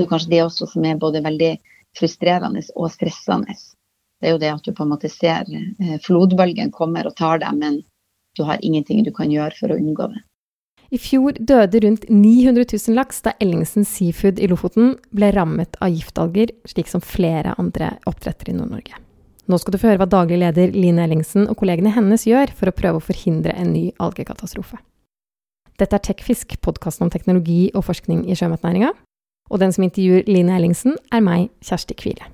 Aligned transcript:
det 0.00 0.06
er 0.06 0.14
kanskje 0.14 0.32
det 0.32 0.40
også 0.46 0.70
som 0.70 0.86
er 0.88 1.00
både 1.00 1.20
veldig 1.24 1.52
frustrerende 1.98 2.62
og 2.74 2.88
stressende. 2.94 3.56
Det 4.20 4.28
er 4.28 4.34
jo 4.34 4.40
det 4.40 4.50
at 4.52 4.64
du 4.64 4.72
på 4.76 4.84
en 4.84 4.92
måte 4.94 5.10
ser 5.12 5.48
eh, 5.52 5.98
flodbølgen 6.04 6.72
kommer 6.72 7.08
og 7.08 7.16
tar 7.18 7.40
deg, 7.42 7.56
men 7.56 7.80
du 8.38 8.44
har 8.48 8.60
ingenting 8.64 9.04
du 9.04 9.12
kan 9.12 9.32
gjøre 9.32 9.56
for 9.58 9.72
å 9.72 9.78
unngå 9.80 10.08
det. 10.12 10.22
I 10.90 10.98
fjor 10.98 11.36
døde 11.38 11.80
rundt 11.84 12.08
900 12.10 12.64
000 12.66 12.96
laks 12.98 13.20
da 13.22 13.36
Ellingsen 13.38 13.84
Seafood 13.86 14.40
i 14.42 14.48
Lofoten 14.50 14.96
ble 15.14 15.30
rammet 15.36 15.76
av 15.78 15.92
giftalger, 15.94 16.50
slik 16.66 16.90
som 16.90 17.04
flere 17.04 17.54
andre 17.62 17.92
oppdrettere 18.10 18.50
i 18.50 18.56
Nord-Norge. 18.56 18.98
Nå 19.50 19.58
skal 19.58 19.74
du 19.74 19.78
få 19.82 19.90
høre 19.90 20.00
hva 20.02 20.08
daglig 20.10 20.40
leder 20.42 20.74
Line 20.74 21.04
Ellingsen 21.04 21.46
og 21.46 21.60
kollegene 21.60 21.92
hennes 21.94 22.26
gjør 22.26 22.50
for 22.58 22.70
å 22.70 22.74
prøve 22.74 22.98
å 22.98 23.04
forhindre 23.04 23.54
en 23.54 23.72
ny 23.74 23.90
algekatastrofe. 24.02 24.80
Dette 25.80 25.96
er 25.96 26.04
TechFisk, 26.10 26.58
podkasten 26.60 27.06
om 27.06 27.12
teknologi 27.12 27.70
og 27.72 27.86
forskning 27.86 28.26
i 28.28 28.36
sjømatnæringa. 28.36 28.90
Og 29.50 29.58
den 29.58 29.72
som 29.74 29.84
intervjuer 29.84 30.28
Line 30.30 30.54
Ellingsen, 30.54 30.94
er 31.10 31.24
meg, 31.26 31.50
Kjersti 31.66 31.96
Kvile. 31.98 32.28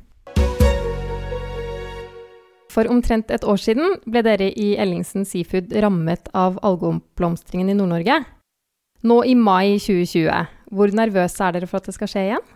For 2.76 2.88
omtrent 2.92 3.30
et 3.32 3.44
år 3.48 3.56
siden 3.56 3.96
ble 4.04 4.20
dere 4.26 4.50
i 4.52 4.74
Ellingsen 4.76 5.24
Seafood 5.24 5.72
rammet 5.80 6.28
av 6.36 6.58
algeoppblomstringen 6.60 7.72
i 7.72 7.76
Nord-Norge. 7.78 8.18
Nå 9.06 9.22
i 9.24 9.32
mai 9.38 9.78
2020, 9.80 10.28
hvor 10.76 10.92
nervøse 10.98 11.40
er 11.46 11.56
dere 11.56 11.70
for 11.70 11.80
at 11.80 11.88
det 11.88 11.96
skal 11.96 12.10
skje 12.12 12.26
igjen? 12.26 12.52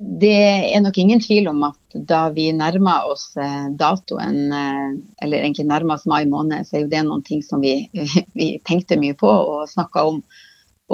Det 0.00 0.32
er 0.72 0.80
nok 0.80 0.96
ingen 0.96 1.20
tvil 1.20 1.50
om 1.50 1.60
at 1.66 1.98
da 2.08 2.22
vi 2.32 2.46
nærma 2.56 3.02
oss 3.10 3.34
eh, 3.36 3.66
datoen, 3.76 4.38
eh, 4.48 4.86
eller 5.20 5.42
egentlig 5.42 5.66
nærma 5.68 5.98
oss 5.98 6.06
mai 6.08 6.22
måned, 6.24 6.64
så 6.64 6.78
er 6.78 6.86
jo 6.86 6.92
det 6.94 7.02
noen 7.04 7.24
ting 7.26 7.42
som 7.44 7.60
vi, 7.60 7.74
vi 8.38 8.54
tenkte 8.64 8.96
mye 9.00 9.18
på 9.20 9.28
og 9.28 9.68
snakka 9.68 10.06
om. 10.14 10.22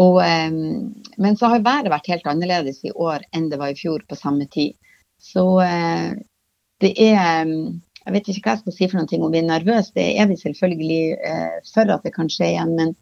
Og, 0.03 0.19
eh, 0.25 0.51
men 1.17 1.37
så 1.37 1.51
har 1.53 1.65
været 1.65 1.91
vært 1.93 2.11
helt 2.13 2.29
annerledes 2.31 2.83
i 2.85 2.93
år 2.93 3.25
enn 3.37 3.51
det 3.51 3.59
var 3.61 3.73
i 3.73 3.79
fjor 3.79 4.05
på 4.09 4.19
samme 4.19 4.47
tid. 4.53 4.77
Så 5.19 5.45
det 6.81 6.93
er 7.01 7.49
Jeg 8.07 8.15
vet 8.15 8.29
ikke 8.29 8.43
hva 8.45 8.53
jeg 8.55 8.61
skal 8.63 8.75
si 8.77 8.87
for 8.87 9.01
noe 9.01 9.27
om 9.27 9.33
vi 9.33 9.41
er 9.41 9.47
nervøse. 9.49 9.91
Det 9.97 10.05
er 10.21 10.29
vi 10.31 10.37
selvfølgelig 10.39 11.01
for 11.73 11.91
at 11.91 12.05
det 12.07 12.13
kan 12.15 12.29
skje 12.31 12.53
igjen. 12.53 12.77
men 12.77 12.93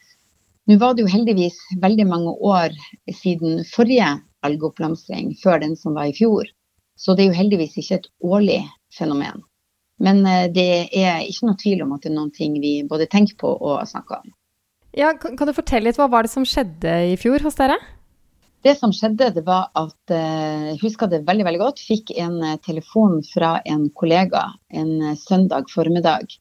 nå 0.65 0.79
var 0.81 0.95
det 0.97 1.05
jo 1.05 1.13
heldigvis 1.13 1.59
veldig 1.83 2.07
mange 2.09 2.31
år 2.41 2.73
siden 3.13 3.65
forrige 3.69 4.15
algeoppblomstring, 4.45 5.35
før 5.43 5.61
den 5.61 5.75
som 5.77 5.97
var 5.97 6.09
i 6.09 6.17
fjor. 6.17 6.49
Så 6.97 7.15
det 7.15 7.25
er 7.25 7.33
jo 7.33 7.41
heldigvis 7.41 7.77
ikke 7.81 7.99
et 7.99 8.09
årlig 8.25 8.63
fenomen. 8.97 9.43
Men 10.03 10.25
eh, 10.27 10.47
det 10.53 10.69
er 10.97 11.27
ikke 11.27 11.51
noe 11.51 11.61
tvil 11.61 11.85
om 11.85 11.93
at 11.97 12.05
det 12.05 12.13
er 12.13 12.17
noen 12.17 12.33
ting 12.35 12.57
vi 12.63 12.79
både 12.89 13.09
tenker 13.11 13.37
på 13.41 13.53
og 13.55 13.85
snakker 13.89 14.23
om. 14.23 14.33
Ja, 14.95 15.11
kan 15.19 15.37
du 15.37 15.55
fortelle 15.57 15.89
litt, 15.89 15.99
Hva 15.99 16.07
var 16.11 16.25
det 16.25 16.33
som 16.33 16.47
skjedde 16.47 16.93
i 17.11 17.17
fjor 17.19 17.43
hos 17.45 17.59
dere? 17.59 17.77
Det 18.65 18.73
som 18.79 18.95
skjedde, 18.97 19.29
det 19.37 19.43
var 19.45 19.69
at 19.77 20.13
eh, 20.15 20.71
jeg 20.71 20.79
husker 20.81 21.11
det 21.13 21.27
veldig 21.29 21.45
veldig 21.45 21.61
godt, 21.61 21.83
fikk 21.85 22.15
en 22.17 22.39
eh, 22.41 22.61
telefon 22.65 23.19
fra 23.29 23.59
en 23.69 23.91
kollega 23.93 24.47
en 24.73 25.13
søndag 25.21 25.69
formiddag 25.73 26.33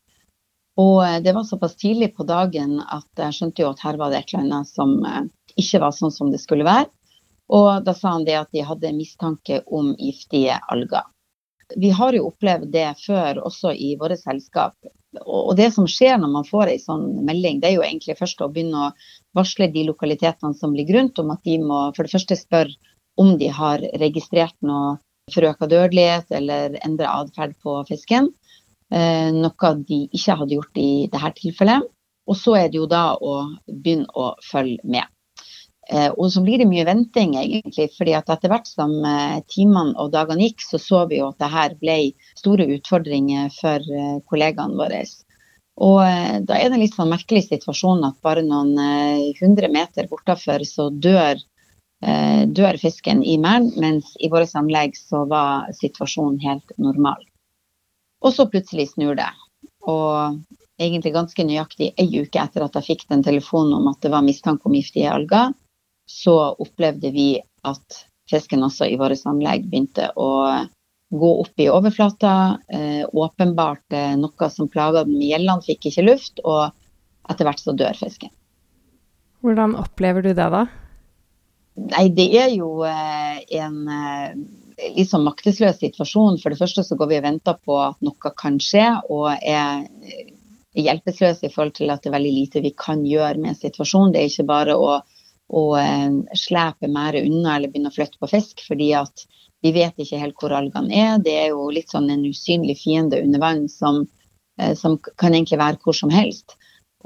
og 0.79 1.05
eh, 1.05 1.21
det 1.21 1.33
var 1.33 1.43
såpass 1.43 1.75
tidlig 1.75 2.15
på 2.15 2.25
dagen 2.25 2.79
at 2.81 3.07
jeg 3.25 3.37
skjønte 3.37 3.63
jo 3.63 3.71
at 3.73 3.83
her 3.85 3.99
var 4.01 4.11
det 4.11 4.23
et 4.23 4.33
eller 4.33 4.45
annet 4.47 4.69
som 4.69 4.95
eh, 5.05 5.23
ikke 5.59 5.83
var 5.83 5.95
sånn 5.95 6.13
som 6.13 6.31
det 6.33 6.41
skulle 6.41 6.67
være. 6.67 6.89
Og 7.53 7.83
da 7.85 7.93
sa 7.93 8.15
han 8.15 8.25
det 8.25 8.39
at 8.39 8.53
de 8.55 8.63
hadde 8.65 8.95
mistanke 8.95 9.61
om 9.67 9.91
giftige 9.99 10.57
alger. 10.71 11.05
Vi 11.79 11.89
har 11.93 12.13
jo 12.13 12.27
opplevd 12.29 12.71
det 12.73 12.89
før, 13.01 13.41
også 13.47 13.73
i 13.73 13.93
våre 13.99 14.17
selskap. 14.19 14.75
Og 15.23 15.53
det 15.57 15.69
som 15.75 15.87
skjer 15.89 16.17
når 16.21 16.31
man 16.33 16.47
får 16.47 16.71
ei 16.71 16.79
sånn 16.81 17.05
melding, 17.25 17.59
det 17.61 17.69
er 17.69 17.75
jo 17.77 17.85
egentlig 17.85 18.17
først 18.17 18.41
å 18.41 18.49
begynne 18.53 18.87
å 18.87 18.91
varsle 19.37 19.69
de 19.73 19.85
lokalitetene 19.89 20.57
som 20.57 20.73
ligger 20.77 20.99
rundt, 20.99 21.21
om 21.21 21.33
at 21.33 21.43
de 21.45 21.59
må 21.61 21.85
for 21.95 22.05
det 22.05 22.13
første 22.15 22.37
spørre 22.39 22.93
om 23.21 23.35
de 23.37 23.49
har 23.53 23.83
registrert 24.01 24.55
noe 24.65 24.97
for 25.31 25.45
øka 25.47 25.69
dødelighet 25.69 26.33
eller 26.35 26.79
endra 26.83 27.13
atferd 27.21 27.53
på 27.63 27.77
fisken. 27.87 28.31
Eh, 28.93 29.29
noe 29.33 29.73
de 29.87 30.03
ikke 30.11 30.37
hadde 30.39 30.57
gjort 30.57 30.81
i 30.81 30.91
dette 31.13 31.33
tilfellet. 31.39 31.89
Og 32.29 32.39
så 32.39 32.55
er 32.57 32.69
det 32.71 32.79
jo 32.79 32.87
da 32.89 33.13
å 33.19 33.35
begynne 33.67 34.07
å 34.15 34.33
følge 34.45 34.79
med. 34.83 35.07
Eh, 35.91 36.09
og 36.15 36.29
så 36.31 36.41
blir 36.43 36.61
det 36.61 36.69
mye 36.69 36.85
venting, 36.87 37.35
egentlig. 37.35 37.89
fordi 37.97 38.15
at 38.15 38.29
etter 38.31 38.51
hvert 38.51 38.69
som 38.69 38.93
eh, 39.05 39.41
timene 39.51 39.95
og 39.99 40.13
dagene 40.13 40.47
gikk, 40.47 40.63
så 40.63 40.79
så 40.79 41.03
vi 41.09 41.19
jo 41.19 41.29
at 41.33 41.39
det 41.43 41.51
her 41.51 41.75
ble 41.81 41.97
store 42.39 42.67
utfordringer 42.77 43.51
for 43.59 43.83
kollegaene 44.29 44.79
våre. 44.79 45.03
Og 45.83 45.99
da 46.45 46.55
er 46.55 46.69
det 46.69 46.77
en 46.77 46.83
litt 46.83 46.95
sånn 46.95 47.09
merkelig 47.09 47.47
situasjon 47.47 48.05
at 48.05 48.19
bare 48.21 48.43
noen 48.45 48.77
hundre 49.39 49.71
meter 49.73 50.05
bortafor 50.05 50.61
så 50.69 50.91
dør, 50.93 51.39
dør 52.45 52.77
fisken 52.77 53.23
i 53.25 53.39
merden, 53.41 53.71
mens 53.81 54.11
i 54.21 54.29
våre 54.29 54.45
anlegg 54.59 54.93
så 54.93 55.23
var 55.25 55.73
situasjonen 55.73 56.37
helt 56.45 56.75
normal. 56.77 57.25
Og 58.21 58.35
så 58.37 58.45
plutselig 58.53 58.91
snur 58.91 59.17
det. 59.17 59.31
Og 59.89 60.37
egentlig 60.77 61.15
ganske 61.17 61.47
nøyaktig 61.49 61.89
ei 61.97 62.21
uke 62.21 62.45
etter 62.45 62.67
at 62.67 62.77
jeg 62.77 62.91
fikk 62.91 63.07
den 63.09 63.25
telefonen 63.25 63.73
om 63.79 63.89
at 63.91 64.05
det 64.05 64.13
var 64.13 64.25
mistanke 64.25 64.69
om 64.69 64.77
giftige 64.77 65.09
alger, 65.09 65.57
så 66.13 66.35
opplevde 66.61 67.09
vi 67.13 67.27
at 67.65 68.03
fisken 68.29 68.63
også 68.65 68.87
i 68.91 68.99
våre 68.99 69.17
anlegg 69.29 69.65
begynte 69.69 70.11
å 70.19 70.29
gå 71.13 71.31
opp 71.41 71.61
i 71.61 71.69
overflata. 71.69 72.59
Eh, 72.69 73.03
åpenbart 73.09 73.93
eh, 73.93 74.13
noe 74.19 74.49
som 74.49 74.69
plaga 74.69 75.03
den. 75.07 75.21
Gjellene 75.21 75.65
fikk 75.65 75.89
ikke 75.89 76.05
luft, 76.05 76.41
og 76.43 76.71
etter 77.29 77.47
hvert 77.47 77.61
så 77.61 77.75
dør 77.77 77.97
fisken. 77.97 78.33
Hvordan 79.43 79.75
opplever 79.79 80.25
du 80.25 80.31
det, 80.33 80.49
da? 80.53 80.65
Nei, 81.89 82.07
det 82.13 82.29
er 82.37 82.51
jo 82.53 82.83
eh, 82.85 83.41
en 83.59 83.79
eh, 83.89 84.37
litt 84.93 85.09
sånn 85.09 85.25
maktesløs 85.25 85.81
situasjon. 85.81 86.39
For 86.41 86.53
det 86.53 86.61
første 86.61 86.85
så 86.85 86.97
går 86.99 87.11
vi 87.11 87.19
og 87.21 87.27
venter 87.27 87.57
på 87.65 87.79
at 87.81 87.99
noe 88.05 88.33
kan 88.39 88.61
skje, 88.61 88.85
og 89.13 89.33
er 89.33 89.85
hjelpeløse 90.73 91.47
i 91.47 91.53
forhold 91.53 91.75
til 91.77 91.93
at 91.93 92.01
det 92.01 92.09
er 92.09 92.17
veldig 92.17 92.33
lite 92.33 92.63
vi 92.63 92.73
kan 92.77 93.03
gjøre 93.05 93.41
med 93.41 93.57
situasjonen. 93.59 94.13
Det 94.13 94.21
er 94.23 94.31
ikke 94.31 94.49
bare 94.49 94.77
å, 94.77 95.01
å 95.53 95.63
eh, 95.77 96.09
slepe 96.39 96.89
merdet 96.91 97.27
unna 97.29 97.55
eller 97.55 97.71
begynne 97.71 97.91
å 97.91 97.95
flytte 97.95 98.19
på 98.21 98.31
fisk, 98.31 98.63
fordi 98.67 98.91
at 98.97 99.25
vi 99.63 99.71
vet 99.75 99.99
ikke 100.01 100.19
helt 100.19 100.39
hvor 100.41 100.55
algene 100.57 100.91
er. 100.91 101.21
Det 101.23 101.35
er 101.39 101.51
jo 101.53 101.69
litt 101.71 101.93
sånn 101.93 102.09
en 102.11 102.25
usynlig 102.27 102.79
fiende 102.81 103.21
under 103.23 103.43
vann 103.43 103.67
som, 103.71 104.03
eh, 104.59 104.73
som 104.79 104.97
kan 105.21 105.33
egentlig 105.33 105.61
være 105.61 105.79
hvor 105.83 105.95
som 105.97 106.11
helst. 106.13 106.57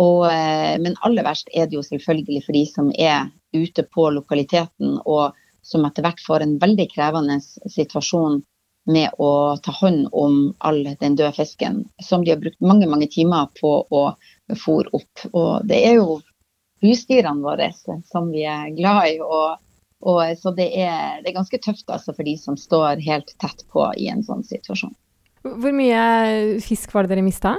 Og, 0.02 0.28
eh, 0.30 0.78
men 0.81 0.97
aller 1.06 1.25
verst 1.25 1.50
er 1.53 1.68
det 1.68 1.78
jo 1.78 1.85
selvfølgelig 1.85 2.46
for 2.46 2.58
de 2.58 2.66
som 2.69 2.91
er 2.97 3.30
ute 3.53 3.84
på 3.94 4.09
lokaliteten 4.13 5.00
og 5.06 5.38
som 5.66 5.85
etter 5.85 6.06
hvert 6.06 6.22
får 6.24 6.46
en 6.46 6.58
veldig 6.62 6.88
krevende 6.94 7.40
situasjon 7.41 8.41
med 8.88 9.19
å 9.19 9.58
ta 9.59 9.74
hånd 9.75 10.08
om 10.16 10.38
all 10.64 10.79
den 11.02 11.18
døde 11.19 11.34
fisken, 11.35 11.81
som 12.02 12.24
de 12.24 12.31
har 12.31 12.40
brukt 12.40 12.62
mange 12.64 12.88
mange 12.88 13.09
timer 13.12 13.50
på 13.59 13.74
å 13.91 14.03
fôre 14.56 14.94
opp. 14.96 15.25
Og 15.34 15.68
det 15.68 15.81
er 15.90 15.97
jo 16.00 16.22
husdyrene 16.84 17.44
våre 17.44 17.72
som 17.78 18.30
vi 18.34 18.46
er 18.48 18.70
glad 18.78 19.14
i. 19.14 19.18
og, 19.22 19.58
og 20.02 20.22
så 20.38 20.54
det 20.58 20.70
er, 20.78 21.24
det 21.24 21.32
er, 21.32 21.40
ganske 21.40 21.60
tøft 21.64 21.90
altså, 21.90 22.14
for 22.14 22.28
de 22.28 22.38
som 22.38 22.58
står 22.60 23.02
helt 23.06 23.34
tett 23.42 23.66
på 23.74 23.88
i 23.98 24.10
en 24.14 24.24
sånn 24.26 24.46
situasjon. 24.46 24.94
Hvor 25.48 25.74
mye 25.74 26.60
fisk 26.64 26.94
var 26.94 27.06
det 27.06 27.16
dere 27.16 27.26
mista? 27.26 27.56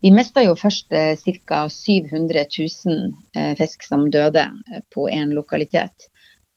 Vi 0.00 0.12
mista 0.14 0.44
jo 0.44 0.54
først 0.58 0.94
eh, 0.94 1.18
ca. 1.46 1.64
700 1.68 2.44
000 2.54 3.14
eh, 3.34 3.54
fisk 3.58 3.82
som 3.82 4.06
døde 4.14 4.44
eh, 4.46 4.82
på 4.94 5.08
en 5.10 5.34
lokalitet. 5.34 6.06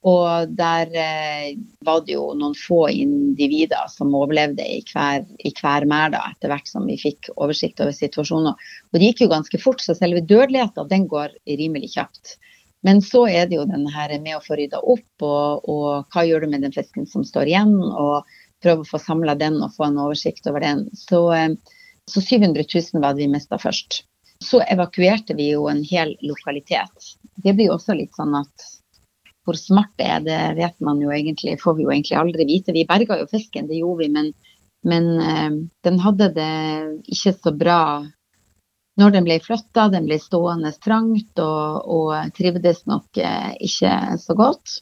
Og 0.08 0.54
der 0.58 0.90
eh, 0.98 1.58
var 1.86 2.00
det 2.06 2.16
jo 2.16 2.32
noen 2.34 2.56
få 2.58 2.88
individer 2.90 3.90
som 3.92 4.16
overlevde 4.18 4.66
i 4.66 4.80
hver, 4.90 5.28
i 5.38 5.52
hver 5.54 5.86
merda, 5.90 6.24
etter 6.32 6.50
hvert 6.50 6.70
som 6.70 6.88
vi 6.90 6.98
fikk 6.98 7.30
oversikt 7.36 7.84
over 7.84 7.94
situasjonen. 7.94 8.56
Og 8.56 8.98
det 8.98 9.12
gikk 9.12 9.28
jo 9.28 9.34
ganske 9.36 9.62
fort, 9.62 9.84
så 9.84 9.94
selve 9.98 10.24
dødeligheten 10.26 10.90
den 10.90 11.06
går 11.12 11.36
rimelig 11.46 11.94
kjapt. 11.94 12.40
Men 12.82 13.04
så 13.06 13.28
er 13.30 13.46
det 13.46 13.60
jo 13.60 13.68
den 13.70 13.86
her 13.94 14.16
med 14.24 14.40
å 14.40 14.42
få 14.42 14.58
rydda 14.58 14.82
opp, 14.82 15.12
og, 15.22 15.70
og, 15.70 16.10
hva 16.10 16.26
gjør 16.26 16.48
du 16.48 16.56
med 16.56 16.66
den 16.66 16.74
fisken 16.74 17.06
som 17.06 17.26
står 17.28 17.54
igjen, 17.54 17.78
og 17.78 18.26
prøve 18.62 18.82
å 18.82 18.90
få 18.90 18.98
samla 19.02 19.38
den 19.38 19.62
og 19.62 19.76
få 19.76 19.86
en 19.92 20.02
oversikt 20.02 20.50
over 20.50 20.66
den. 20.66 20.88
Så, 20.98 21.28
eh, 21.38 21.54
så 22.10 22.26
700 22.26 22.66
000 22.66 23.06
var 23.06 23.14
det 23.14 23.28
vi 23.28 23.34
mista 23.38 23.62
først. 23.62 24.02
Så 24.42 24.64
evakuerte 24.66 25.38
vi 25.38 25.52
jo 25.52 25.68
en 25.70 25.86
hel 25.86 26.16
lokalitet. 26.26 27.12
Det 27.38 27.54
blir 27.54 27.70
jo 27.70 27.78
også 27.78 27.94
litt 27.94 28.18
sånn 28.18 28.34
at 28.40 28.72
hvor 29.52 29.60
smart 29.60 29.92
det 30.00 30.08
er, 30.08 30.24
det 30.26 30.40
vet 30.58 30.78
man 30.84 31.02
jo 31.04 31.12
egentlig, 31.12 31.58
får 31.60 31.78
vi 31.78 31.86
jo 31.86 31.92
egentlig 31.92 32.18
aldri 32.22 32.48
vite. 32.48 32.76
Vi 32.76 32.88
berga 32.88 33.20
jo 33.20 33.28
fisken, 33.30 33.68
det 33.68 33.82
gjorde 33.82 34.06
vi, 34.06 34.10
men, 34.16 34.32
men 34.88 35.10
uh, 35.20 35.60
den 35.86 36.00
hadde 36.02 36.32
det 36.38 36.52
ikke 37.12 37.36
så 37.36 37.54
bra 37.56 37.82
når 39.00 39.16
den 39.16 39.28
ble 39.28 39.38
flytta. 39.44 39.90
Den 39.92 40.08
ble 40.08 40.20
stående 40.24 40.72
trangt 40.84 41.44
og, 41.44 41.92
og 41.92 42.32
trivdes 42.38 42.86
nok 42.88 43.20
uh, 43.20 43.52
ikke 43.60 43.98
så 44.24 44.38
godt. 44.40 44.80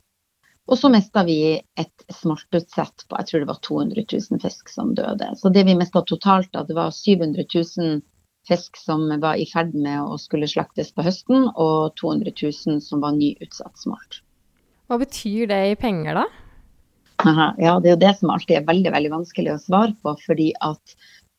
Og 0.69 0.77
så 0.77 0.89
mista 0.93 1.23
vi 1.25 1.57
et 1.57 2.03
smoltutsett 2.13 3.07
på 3.09 3.17
jeg 3.17 3.29
tror 3.29 3.41
det 3.41 3.49
var 3.49 3.61
200 3.65 4.05
000 4.05 4.41
fisk 4.43 4.69
som 4.69 4.93
døde. 4.93 5.31
Så 5.41 5.49
det 5.49 5.65
vi 5.65 5.73
mista 5.77 6.03
totalt, 6.05 6.51
da, 6.53 6.61
det 6.67 6.77
var 6.77 6.93
700 6.93 7.47
000 7.55 8.01
fisk 8.47 8.77
som 8.77 9.07
var 9.21 9.41
i 9.41 9.47
ferd 9.49 9.73
med 9.73 10.01
å 10.05 10.17
skulle 10.21 10.49
slaktes 10.49 10.93
på 10.93 11.05
høsten, 11.05 11.49
og 11.55 11.95
200 12.01 12.33
000 12.37 12.81
som 12.85 13.01
var 13.01 13.17
nyutsatt 13.17 13.81
smolt. 13.81 14.21
Hva 14.89 14.97
betyr 14.97 15.45
det 15.51 15.59
i 15.69 15.77
penger, 15.77 16.17
da? 16.17 16.25
Ja, 17.59 17.75
det 17.77 17.91
er 17.91 17.93
jo 17.93 18.01
det 18.01 18.13
som 18.17 18.31
alltid 18.33 18.57
er 18.57 18.67
veldig, 18.67 18.91
veldig 18.95 19.11
vanskelig 19.11 19.53
å 19.53 19.61
svare 19.61 19.93
på. 20.01 20.15
fordi 20.25 20.49
at 20.65 20.95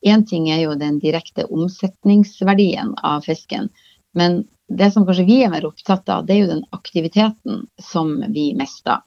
én 0.07 0.23
ting 0.25 0.47
er 0.49 0.63
jo 0.63 0.77
den 0.79 0.99
direkte 1.03 1.45
omsetningsverdien 1.51 2.95
av 3.03 3.25
fisken. 3.27 3.69
Men 4.15 4.45
det 4.71 4.91
som 4.93 5.05
kanskje 5.05 5.27
vi 5.27 5.41
er 5.43 5.51
mer 5.51 5.67
opptatt 5.67 6.09
av, 6.09 6.25
det 6.25 6.35
er 6.35 6.39
jo 6.45 6.51
den 6.53 6.65
aktiviteten 6.71 7.65
som 7.81 8.13
vi 8.31 8.53
mista. 8.55 9.01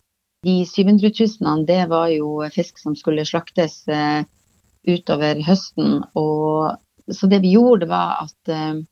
De 0.45 0.61
700 0.69 1.11
000 1.41 1.65
det 1.65 1.87
var 1.89 2.11
jo 2.13 2.45
fisk 2.53 2.79
som 2.79 2.97
skulle 2.97 3.25
slaktes 3.25 3.87
eh, 3.89 4.27
utover 4.85 5.41
høsten. 5.47 6.03
Og, 6.21 6.77
så 7.09 7.31
det 7.33 7.41
vi 7.41 7.55
gjorde, 7.57 7.89
var 7.89 8.27
at 8.27 8.53
eh, 8.53 8.83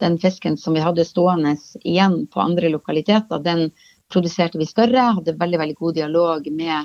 den 0.00 0.18
fisken 0.18 0.58
som 0.58 0.74
vi 0.74 0.82
hadde 0.82 1.06
stående 1.06 1.54
igjen 1.84 2.24
på 2.26 2.42
andre 2.42 2.72
lokaliteter, 2.74 3.38
den 3.38 3.68
produserte 4.12 4.58
vi 4.60 4.68
større. 4.68 5.10
Hadde 5.18 5.38
veldig, 5.38 5.60
veldig 5.62 5.78
god 5.78 5.96
dialog 6.00 6.50
med 6.52 6.76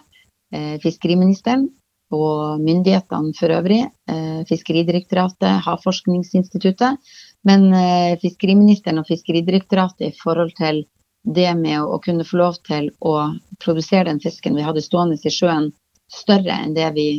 eh, 0.54 0.76
fiskeriministeren 0.84 1.68
og 2.14 2.62
myndighetene 2.62 3.34
for 3.38 3.54
øvrig. 3.56 3.84
Eh, 4.12 4.42
Fiskeridirektoratet, 4.50 5.62
Havforskningsinstituttet. 5.66 7.00
Men 7.46 7.72
eh, 7.74 8.18
fiskeriministeren 8.22 9.02
og 9.02 9.10
Fiskeridirektoratet 9.10 10.12
i 10.12 10.18
forhold 10.22 10.54
til 10.60 10.86
det 11.26 11.50
med 11.58 11.80
å, 11.82 11.96
å 11.96 12.02
kunne 12.04 12.26
få 12.28 12.38
lov 12.38 12.60
til 12.68 12.92
å 13.02 13.16
produsere 13.64 14.12
den 14.12 14.22
fisken 14.22 14.58
vi 14.58 14.66
hadde 14.66 14.84
stående 14.86 15.18
i 15.18 15.34
sjøen, 15.34 15.72
større 16.12 16.54
enn 16.62 16.76
det 16.78 16.92
vi 16.94 17.10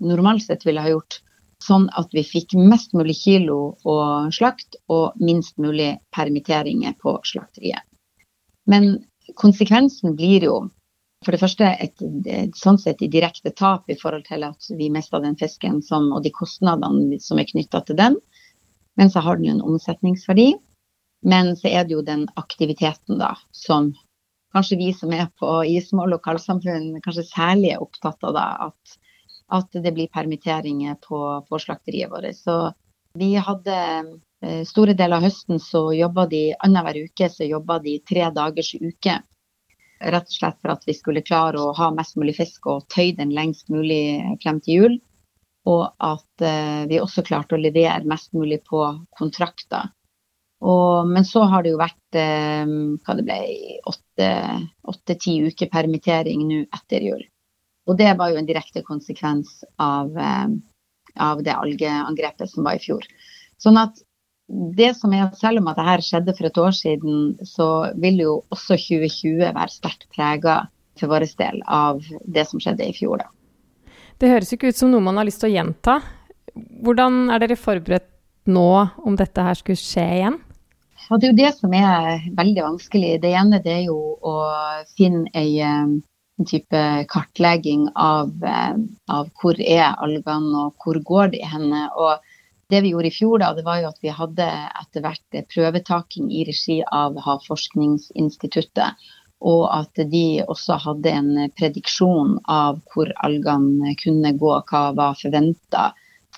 normalt 0.00 0.46
sett 0.46 0.64
ville 0.64 0.80
ha 0.80 0.92
gjort. 0.92 1.20
Sånn 1.64 1.86
at 1.96 2.12
vi 2.12 2.24
fikk 2.26 2.56
mest 2.58 2.92
mulig 2.96 3.16
kilo 3.20 3.76
og 3.88 4.32
slakt 4.34 4.76
og 4.92 5.16
minst 5.20 5.56
mulig 5.60 5.94
permitteringer 6.12 6.96
på 7.00 7.18
slakteriet. 7.24 7.84
Men 8.68 9.04
konsekvensen 9.40 10.16
blir 10.18 10.46
jo 10.46 10.56
for 11.24 11.32
det 11.32 11.40
første 11.40 11.68
et, 11.80 12.02
et, 12.28 12.56
sånn 12.58 12.78
sett 12.80 13.00
et 13.02 13.12
direkte 13.12 13.52
tap 13.56 13.88
i 13.88 13.96
forhold 13.96 14.26
til 14.28 14.44
at 14.44 14.68
vi 14.76 14.90
mista 14.92 15.20
den 15.22 15.38
fisken 15.40 15.80
som, 15.82 16.10
og 16.12 16.24
de 16.24 16.32
kostnadene 16.34 17.18
som 17.22 17.40
er 17.40 17.48
knytta 17.48 17.80
til 17.88 17.96
den. 17.96 18.18
Men 19.00 19.10
så 19.10 19.22
har 19.24 19.38
den 19.38 19.48
jo 19.48 19.54
en 19.56 19.64
omsetningsverdi. 19.72 20.52
Men 21.24 21.54
så 21.56 21.70
er 21.72 21.86
det 21.86 21.96
jo 21.96 22.04
den 22.04 22.26
aktiviteten 22.36 23.16
da, 23.16 23.32
som 23.56 23.94
kanskje 24.54 24.78
vi 24.78 24.90
som 24.94 25.12
er 25.16 25.30
på 25.40 25.56
i 25.64 25.78
små 25.82 26.04
lokalsamfunn, 26.12 27.00
kanskje 27.02 27.24
særlig 27.30 27.72
er 27.72 27.82
opptatt 27.82 28.28
av 28.28 28.36
da, 28.36 28.44
at, 28.68 28.98
at 29.56 29.80
det 29.80 29.94
blir 29.96 30.12
permitteringer 30.12 31.00
på, 31.02 31.20
på 31.48 31.62
slakteriet 31.64 32.12
vårt. 32.12 32.36
Så 32.36 32.58
vi 33.18 33.32
hadde 33.40 33.78
store 34.68 34.94
deler 34.98 35.18
av 35.18 35.24
høsten 35.26 35.60
så 35.62 35.86
jobba 35.96 36.26
de 36.30 36.42
annenhver 36.66 37.06
uke 37.06 37.28
så 37.32 37.46
jobba 37.48 37.78
de 37.84 37.98
tre 38.08 38.28
dagers 38.34 38.74
uke. 38.76 39.18
Rett 40.04 40.28
og 40.28 40.36
slett 40.36 40.60
for 40.60 40.74
at 40.74 40.84
vi 40.88 40.94
skulle 40.96 41.24
klare 41.24 41.60
å 41.60 41.74
ha 41.76 41.90
mest 41.94 42.18
mulig 42.20 42.36
fisk 42.36 42.66
og 42.68 42.86
tøye 42.92 43.14
den 43.16 43.32
lengst 43.34 43.70
mulig 43.72 44.20
frem 44.42 44.60
til 44.64 44.80
jul. 44.80 44.96
Og 45.70 45.84
at 46.02 46.44
eh, 46.44 46.84
vi 46.90 47.00
også 47.00 47.24
klarte 47.24 47.56
å 47.56 47.60
levere 47.60 48.04
mest 48.10 48.34
mulig 48.36 48.60
på 48.68 48.82
kontrakter. 49.16 49.88
Og, 50.64 51.08
men 51.08 51.24
så 51.28 51.44
har 51.48 51.64
det 51.64 51.72
jo 51.72 51.80
vært 51.80 52.18
eh, 52.20 52.74
hva 53.04 53.16
det 53.16 53.24
ble, 53.24 53.38
åtte-ti 53.88 55.38
uker 55.48 55.72
permittering 55.72 56.44
nå 56.50 56.60
etter 56.68 57.08
jul. 57.08 57.24
Og 57.88 57.96
det 58.00 58.12
var 58.18 58.32
jo 58.32 58.40
en 58.40 58.48
direkte 58.48 58.84
konsekvens 58.84 59.62
av, 59.80 60.12
eh, 60.16 60.52
av 61.20 61.42
det 61.44 61.56
algeangrepet 61.56 62.52
som 62.52 62.68
var 62.68 62.76
i 62.76 62.84
fjor. 62.84 63.08
Sånn 63.60 63.80
at 63.80 64.03
det 64.48 64.90
som 64.98 65.12
er 65.16 65.30
selv 65.38 65.62
om 65.62 65.70
at 65.72 65.78
dette 65.80 66.04
skjedde 66.08 66.34
for 66.36 66.48
et 66.48 66.58
år 66.60 66.74
siden, 66.76 67.20
så 67.48 67.68
vil 68.00 68.20
jo 68.20 68.34
også 68.52 68.76
2020 68.76 69.40
være 69.46 69.72
sterkt 69.72 70.08
prega 70.12 70.64
for 71.00 71.10
vår 71.10 71.26
del 71.38 71.62
av 71.66 72.02
det 72.24 72.44
som 72.48 72.60
skjedde 72.62 72.86
i 72.86 72.96
fjor. 72.96 73.24
Da. 73.24 73.90
Det 74.20 74.30
høres 74.30 74.52
ikke 74.54 74.70
ut 74.70 74.78
som 74.78 74.92
noe 74.92 75.02
man 75.04 75.18
har 75.18 75.26
lyst 75.26 75.42
til 75.42 75.50
å 75.50 75.56
gjenta. 75.56 75.98
Hvordan 76.54 77.32
er 77.34 77.42
dere 77.42 77.58
forberedt 77.58 78.10
nå 78.46 78.68
om 79.02 79.16
dette 79.18 79.42
her 79.42 79.56
skulle 79.58 79.80
skje 79.80 80.04
igjen? 80.18 80.38
Ja, 81.04 81.18
det 81.18 81.26
er 81.26 81.32
jo 81.32 81.40
det 81.40 81.52
som 81.58 81.74
er 81.76 82.26
veldig 82.36 82.64
vanskelig. 82.64 83.14
Det 83.20 83.32
ene 83.36 83.60
det 83.64 83.72
er 83.74 83.86
jo 83.88 83.98
å 84.24 84.36
finne 84.96 85.28
ei, 85.36 85.58
eh, 85.60 85.88
en 86.38 86.48
type 86.48 86.84
kartlegging 87.10 87.88
av, 87.94 88.30
eh, 88.44 88.78
av, 89.08 89.28
hvor 89.40 89.58
er 89.60 89.96
algene 89.98 90.62
og 90.66 90.84
hvor 90.84 91.00
går 91.10 91.34
de 91.34 91.42
henne. 91.44 91.88
Og 91.96 92.20
det 92.74 92.80
vi 92.82 92.90
gjorde 92.90 93.10
i 93.10 93.14
fjor, 93.14 93.38
da, 93.38 93.52
det 93.54 93.62
var 93.66 93.82
jo 93.82 93.90
at 93.92 94.00
vi 94.02 94.10
hadde 94.10 94.46
etter 94.80 95.04
hvert 95.04 95.36
prøvetaking 95.52 96.32
i 96.34 96.42
regi 96.48 96.80
av 96.84 97.20
Havforskningsinstituttet. 97.22 99.04
Og 99.44 99.64
at 99.68 100.00
de 100.10 100.42
også 100.48 100.78
hadde 100.82 101.12
en 101.12 101.30
prediksjon 101.54 102.38
av 102.50 102.80
hvor 102.90 103.10
algene 103.26 103.94
kunne 104.00 104.32
gå, 104.40 104.52
hva 104.70 104.84
var 104.96 105.18
forventa 105.20 105.90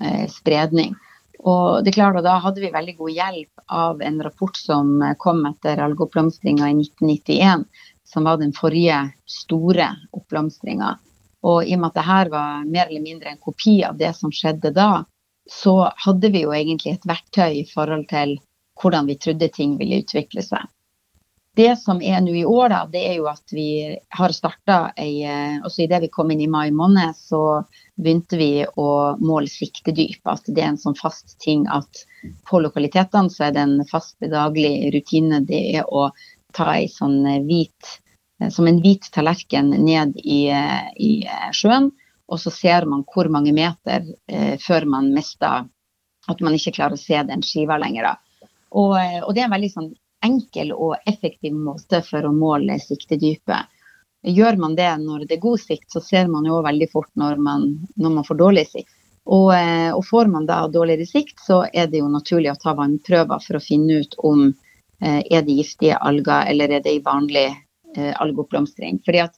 eh, 0.03 0.27
spredning. 0.33 0.97
Og 1.47 1.85
det 1.85 1.93
er 1.93 1.99
klart, 2.01 2.23
Da 2.25 2.39
hadde 2.43 2.61
vi 2.61 2.73
veldig 2.75 2.97
god 2.99 3.13
hjelp 3.15 3.65
av 3.71 4.03
en 4.03 4.23
rapport 4.25 4.57
som 4.57 5.03
kom 5.23 5.45
etter 5.47 5.81
algeoppblomstringa 5.85 6.71
i 6.73 6.79
1991, 6.83 7.67
som 8.05 8.25
var 8.27 8.41
den 8.41 8.55
forrige 8.57 8.99
store 9.25 9.93
oppblomstringa. 10.13 10.97
Og 11.47 11.65
i 11.65 11.77
og 11.77 11.83
med 11.83 11.93
at 11.93 12.01
dette 12.01 12.33
var 12.33 12.65
mer 12.65 12.89
eller 12.89 13.05
mindre 13.05 13.31
en 13.31 13.43
kopi 13.43 13.83
av 13.87 13.99
det 14.01 14.13
som 14.19 14.33
skjedde 14.35 14.73
da, 14.75 15.05
så 15.51 15.91
hadde 16.05 16.31
vi 16.35 16.43
jo 16.45 16.55
egentlig 16.55 16.97
et 16.97 17.09
verktøy 17.09 17.61
i 17.63 17.67
forhold 17.71 18.09
til 18.11 18.39
hvordan 18.81 19.07
vi 19.09 19.19
trodde 19.21 19.49
ting 19.55 19.77
ville 19.81 20.03
utvikle 20.03 20.43
seg. 20.45 20.67
Det 21.57 21.71
som 21.81 22.03
er 22.05 22.21
nå 22.21 22.35
i 22.37 22.45
år, 22.45 22.69
da, 22.69 22.83
det 22.93 23.01
er 23.09 23.15
jo 23.17 23.29
at 23.31 23.53
vi 23.57 23.97
har 24.13 24.33
starta 24.37 24.91
ei 25.01 25.23
eh, 25.25 25.55
Også 25.65 25.87
idet 25.87 26.03
vi 26.05 26.11
kom 26.13 26.29
inn 26.35 26.43
i 26.45 26.51
mai 26.53 26.69
måned, 26.69 27.17
så 27.17 27.63
begynte 27.97 28.37
vi 28.37 28.51
å 28.69 28.89
måle 29.23 29.49
siktedyp. 29.49 30.21
At 30.29 30.45
det 30.51 30.61
er 30.61 30.75
en 30.75 30.83
sånn 30.83 30.99
fast 30.99 31.39
ting 31.41 31.65
at 31.73 32.05
på 32.45 32.61
lokalitetene 32.61 33.33
så 33.33 33.47
er 33.49 33.57
det 33.57 33.65
en 33.65 33.79
fast 33.89 34.19
daglig 34.21 34.91
rutine. 34.93 35.41
Det 35.49 35.63
er 35.81 35.89
å 35.89 36.11
ta 36.57 36.69
ei 36.75 36.91
sånn 36.93 37.23
hvit 37.49 37.95
eh, 38.43 38.53
som 38.53 38.69
en 38.69 38.83
hvit 38.85 39.09
tallerken 39.17 39.73
ned 39.81 40.13
i, 40.21 40.43
eh, 40.53 40.93
i 41.01 41.13
sjøen. 41.57 41.89
Og 42.27 42.41
så 42.43 42.51
ser 42.51 42.87
man 42.91 43.05
hvor 43.07 43.29
mange 43.31 43.53
meter 43.55 44.07
eh, 44.27 44.57
før 44.63 44.87
man 44.91 45.13
mister 45.15 45.67
At 46.27 46.41
man 46.43 46.57
ikke 46.57 46.75
klarer 46.75 46.97
å 46.97 46.99
se 46.99 47.21
den 47.23 47.43
skiva 47.47 47.77
lenger. 47.79 48.17
Og, 48.75 48.97
og 48.99 49.31
det 49.31 49.45
er 49.45 49.47
en 49.47 49.55
veldig 49.55 49.71
sånn 49.71 49.93
enkel 50.27 50.73
og 50.75 50.97
effektiv 51.07 51.55
måte 51.55 52.01
for 52.03 52.27
å 52.27 52.33
måle 52.35 52.81
siktedypet. 52.83 53.71
Gjør 54.27 54.59
man 54.59 54.75
det 54.75 54.89
når 55.05 55.27
det 55.29 55.37
er 55.37 55.45
god 55.45 55.63
sikt, 55.63 55.87
så 55.93 56.03
ser 56.03 56.27
man 56.33 56.49
jo 56.49 56.59
veldig 56.67 56.89
fort 56.91 57.13
når 57.15 57.39
man, 57.39 57.69
når 57.95 58.15
man 58.17 58.27
får 58.27 58.41
dårlig 58.41 58.67
sikt. 58.73 58.91
Og, 59.27 59.51
eh, 59.55 59.91
og, 59.91 60.05
får 60.07 60.31
man 60.31 60.47
da 60.47 60.61
dårligere 60.71 61.07
sikt, 61.07 61.41
så 61.43 61.65
er 61.73 61.89
det 61.91 61.99
jo 62.03 62.11
naturlig 62.11 62.53
å 62.53 62.61
ta 62.63 62.77
vannprøver 62.79 63.43
for 63.43 63.59
å 63.59 63.63
finne 63.63 64.03
ut 64.03 64.15
om 64.27 64.45
eh, 65.03 65.23
er 65.23 65.43
det 65.47 65.57
giftige 65.59 65.99
alger 65.99 66.47
eller 66.51 66.77
er 66.77 66.85
det 66.85 66.93
ei 66.95 67.03
vanlig 67.03 67.49
eh, 67.51 68.13
algeoppblomstring. 68.15 69.01
Fordi 69.07 69.25
at 69.25 69.35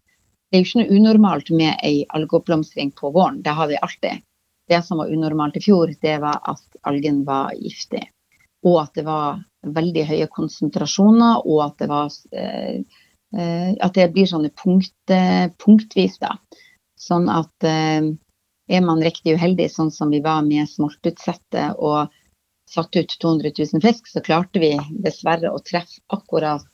det 0.49 0.57
er 0.57 0.62
jo 0.62 0.69
ikke 0.69 0.81
noe 0.81 0.99
unormalt 0.99 1.50
med 1.52 1.83
ei 1.85 2.05
algeoppblomstring 2.17 2.95
på 2.97 3.11
våren, 3.12 3.43
det 3.45 3.52
har 3.57 3.69
vi 3.69 3.81
alltid. 3.81 4.23
Det 4.69 4.81
som 4.85 5.00
var 5.00 5.12
unormalt 5.12 5.57
i 5.57 5.64
fjor, 5.64 5.93
det 6.02 6.17
var 6.23 6.40
at 6.49 6.81
algen 6.88 7.23
var 7.25 7.52
giftig. 7.57 8.02
Og 8.69 8.81
at 8.83 8.97
det 8.97 9.05
var 9.07 9.43
veldig 9.76 10.05
høye 10.09 10.28
konsentrasjoner, 10.33 11.45
og 11.45 11.61
at 11.67 11.76
det, 11.83 11.88
var, 11.88 12.17
eh, 12.33 13.02
eh, 13.37 13.71
at 13.81 13.97
det 13.97 14.09
blir 14.12 14.28
sånne 14.28 14.52
punkt, 14.57 15.14
punktvis. 15.64 16.19
da. 16.25 16.37
Sånn 16.99 17.28
at 17.33 17.69
eh, 17.69 18.09
er 18.69 18.85
man 18.85 19.05
riktig 19.05 19.37
uheldig, 19.37 19.71
sånn 19.73 19.93
som 19.93 20.12
vi 20.12 20.21
var 20.25 20.43
med 20.45 20.69
smoltutsettet 20.69 21.76
og 21.78 22.12
satte 22.69 23.05
ut 23.05 23.14
200 23.21 23.52
000 23.57 23.85
fisk, 23.85 24.09
så 24.09 24.21
klarte 24.25 24.61
vi 24.61 24.75
dessverre 25.05 25.52
å 25.52 25.61
treffe 25.64 26.02
akkurat 26.12 26.67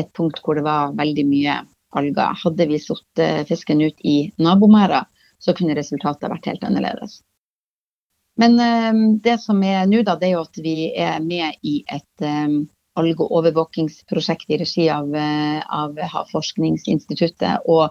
et 0.00 0.12
punkt 0.16 0.42
hvor 0.44 0.56
det 0.58 0.64
var 0.66 0.92
veldig 0.96 1.24
mye 1.28 1.60
alger. 1.96 2.36
Hadde 2.44 2.66
vi 2.70 2.78
satt 2.82 3.22
fisken 3.48 3.80
ut 3.80 4.00
i 4.06 4.32
nabomerder, 4.38 5.08
så 5.38 5.54
kunne 5.56 5.76
resultatet 5.78 6.30
vært 6.30 6.50
helt 6.50 6.64
annerledes. 6.66 7.20
Men 8.40 8.54
um, 8.60 9.02
det 9.20 9.38
som 9.42 9.58
er 9.66 9.88
nå, 9.90 10.04
da, 10.06 10.14
det 10.16 10.30
er 10.30 10.36
jo 10.36 10.44
at 10.46 10.60
vi 10.62 10.74
er 10.96 11.18
med 11.24 11.58
i 11.66 11.80
et 11.90 12.24
um, 12.24 12.62
algeovervåkingsprosjekt 13.00 14.54
i 14.54 14.60
regi 14.62 14.86
av, 14.92 15.10
av 15.14 15.98
Havforskningsinstituttet. 16.14 17.66
Og 17.68 17.90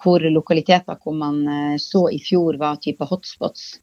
hvor 0.00 0.24
lokaliteter 0.32 0.96
hvor 1.02 1.16
man 1.18 1.42
så 1.82 2.06
i 2.12 2.20
fjor 2.22 2.56
var 2.60 2.78
type 2.80 3.04
hotspots, 3.08 3.74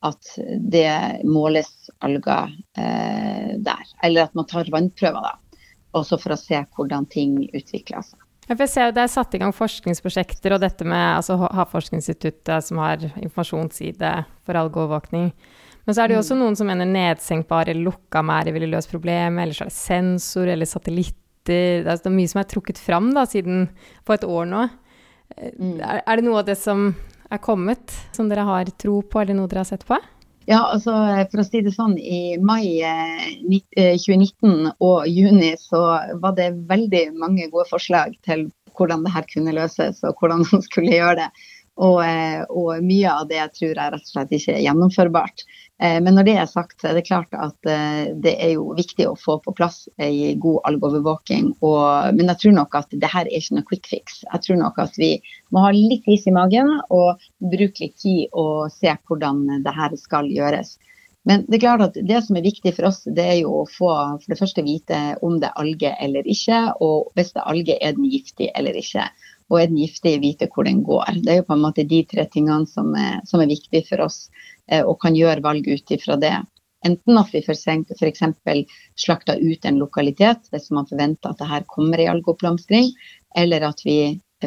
at 0.00 0.38
det 0.72 1.20
måles 1.24 1.90
alger 1.98 2.56
eh, 2.76 3.56
der. 3.60 3.84
Eller 4.02 4.22
at 4.24 4.34
man 4.34 4.48
tar 4.48 4.70
vannprøver, 4.72 5.20
da. 5.20 5.60
Også 5.98 6.16
for 6.22 6.34
å 6.34 6.40
se 6.40 6.62
hvordan 6.76 7.08
ting 7.10 7.36
utvikler 7.50 8.04
seg. 8.06 8.20
Jeg 8.48 8.68
ser 8.68 8.92
Det 8.92 9.02
er 9.04 9.10
satt 9.12 9.34
i 9.36 9.40
gang 9.42 9.52
forskningsprosjekter, 9.54 10.56
og 10.56 10.62
dette 10.64 10.86
med 10.88 11.16
altså, 11.20 11.36
Havforskningsinstituttet 11.38 12.66
som 12.66 12.80
har 12.82 13.04
informasjonsside 13.20 14.12
for 14.46 14.58
algeovervåkning. 14.58 15.30
Men 15.86 15.96
så 15.96 16.02
er 16.02 16.10
det 16.10 16.16
jo 16.16 16.22
også 16.24 16.36
mm. 16.36 16.42
noen 16.42 16.58
som 16.58 16.68
mener 16.70 16.88
nedsenkbare 16.88 17.76
lukka 17.78 18.22
merder 18.26 18.54
ville 18.54 18.68
løst 18.70 18.90
problemet, 18.90 19.42
eller 19.42 19.56
så 19.56 19.64
er 19.66 19.70
det 19.70 19.78
sensor 19.78 20.50
eller 20.50 20.68
satellitter. 20.68 21.16
Det 21.50 21.56
er, 21.88 21.96
det 21.96 22.10
er 22.10 22.12
mye 22.12 22.28
som 22.28 22.42
er 22.42 22.50
trukket 22.50 22.78
fram 22.78 23.14
da, 23.16 23.24
siden 23.26 23.64
på 24.06 24.12
et 24.14 24.26
år 24.28 24.44
nå. 24.50 24.66
Mm. 25.56 25.78
Er, 25.78 26.02
er 26.04 26.18
det 26.18 26.26
noe 26.26 26.42
av 26.42 26.50
det 26.50 26.58
som 26.60 26.90
er 27.30 27.40
kommet, 27.42 27.94
som 28.12 28.28
dere 28.28 28.44
har 28.46 28.70
tro 28.78 28.98
på, 29.06 29.22
eller 29.22 29.38
noe 29.38 29.50
dere 29.50 29.64
har 29.64 29.70
sett 29.70 29.86
på? 29.88 29.96
Ja, 30.50 30.64
altså 30.74 30.92
for 31.30 31.42
å 31.42 31.46
si 31.46 31.60
det 31.62 31.70
sånn, 31.76 31.92
I 31.94 32.34
mai 32.42 32.80
2019 33.46 34.72
og 34.82 35.06
juni 35.06 35.52
så 35.60 35.82
var 36.22 36.34
det 36.34 36.48
veldig 36.70 37.04
mange 37.20 37.46
gode 37.52 37.68
forslag 37.70 38.16
til 38.26 38.48
hvordan 38.74 39.04
det 39.06 39.12
her 39.14 39.28
kunne 39.30 39.54
løses 39.54 40.02
og 40.06 40.18
hvordan 40.18 40.42
man 40.48 40.64
skulle 40.66 40.96
gjøre 40.96 41.20
det. 41.20 41.28
Og, 41.80 42.00
og 42.52 42.84
mye 42.84 43.08
av 43.08 43.28
det 43.30 43.40
tror 43.56 43.70
jeg 43.72 43.92
rett 43.94 44.04
og 44.04 44.12
slett 44.12 44.34
ikke 44.36 44.52
er 44.58 44.64
gjennomførbart. 44.66 45.44
Eh, 45.80 45.96
men 46.04 46.12
når 46.16 46.26
det 46.28 46.34
er 46.36 46.50
sagt, 46.50 46.76
så 46.80 46.90
er 46.90 46.98
det 46.98 47.06
klart 47.06 47.32
at 47.32 47.70
eh, 47.70 48.12
det 48.20 48.34
er 48.36 48.52
jo 48.56 48.74
viktig 48.76 49.06
å 49.08 49.16
få 49.16 49.38
på 49.44 49.54
plass 49.56 49.86
ei 50.02 50.34
god 50.40 50.60
algeovervåking. 50.68 51.54
Men 51.60 52.32
jeg 52.32 52.40
tror 52.42 52.56
nok 52.58 52.76
at 52.82 52.92
det 52.92 53.12
her 53.12 53.24
er 53.24 53.38
ikke 53.38 53.56
noe 53.56 53.68
quick 53.70 53.88
fix. 53.88 54.20
Jeg 54.26 54.44
tror 54.44 54.60
nok 54.60 54.80
at 54.82 55.00
vi 55.00 55.14
må 55.54 55.64
ha 55.64 55.72
litt 55.72 56.04
is 56.10 56.28
i 56.28 56.36
magen 56.36 56.68
og 56.92 57.24
bruke 57.40 57.86
litt 57.86 57.96
tid 58.02 58.28
og 58.36 58.68
se 58.74 58.92
hvordan 59.08 59.64
det 59.64 59.76
her 59.76 59.96
skal 60.00 60.28
gjøres. 60.28 60.76
Men 61.28 61.44
det 61.48 61.58
er 61.58 61.64
klart 61.66 61.82
at 61.84 61.96
det 62.08 62.20
som 62.24 62.36
er 62.38 62.44
viktig 62.46 62.72
for 62.76 62.88
oss, 62.88 63.02
det 63.04 63.24
er 63.24 63.38
jo 63.42 63.60
å 63.60 63.68
få 63.68 63.90
for 64.22 64.32
det 64.32 64.38
første 64.40 64.64
vite 64.64 65.00
om 65.26 65.36
det 65.40 65.50
er 65.50 65.60
alge 65.60 65.90
eller 66.00 66.28
ikke, 66.32 66.60
og 66.80 67.10
hvis 67.16 67.34
det 67.34 67.42
er 67.42 67.50
alge, 67.52 67.76
er 67.76 67.96
den 67.96 68.08
giftig 68.08 68.48
eller 68.56 68.78
ikke. 68.80 69.04
Og 69.50 69.58
er 69.58 69.70
den 69.70 69.80
giftige 69.82 70.22
vite 70.22 70.48
hvor 70.54 70.66
den 70.68 70.84
går. 70.86 71.20
Det 71.24 71.32
er 71.32 71.40
jo 71.40 71.48
på 71.48 71.56
en 71.56 71.64
måte 71.64 71.86
de 71.88 72.04
tre 72.06 72.24
tingene 72.30 72.68
som 72.70 72.94
er, 72.94 73.18
som 73.26 73.42
er 73.42 73.50
viktige 73.50 73.86
for 73.88 74.06
oss. 74.06 74.22
Eh, 74.70 74.84
og 74.84 75.00
kan 75.02 75.18
gjøre 75.18 75.42
valg 75.44 75.66
ut 75.66 75.94
ifra 75.96 76.16
det. 76.20 76.36
Enten 76.86 77.18
at 77.20 77.34
vi 77.34 77.42
f.eks. 77.44 77.64
slakter 78.96 79.40
ut 79.42 79.66
en 79.68 79.80
lokalitet 79.82 80.48
hvis 80.52 80.70
man 80.72 80.88
forventer 80.88 81.32
at 81.32 81.42
det 81.42 81.50
her 81.50 81.66
kommer 81.68 82.00
i 82.00 82.08
algeoppblomstring, 82.08 82.88
eller 83.36 83.66
at 83.68 83.82
vi 83.84 83.98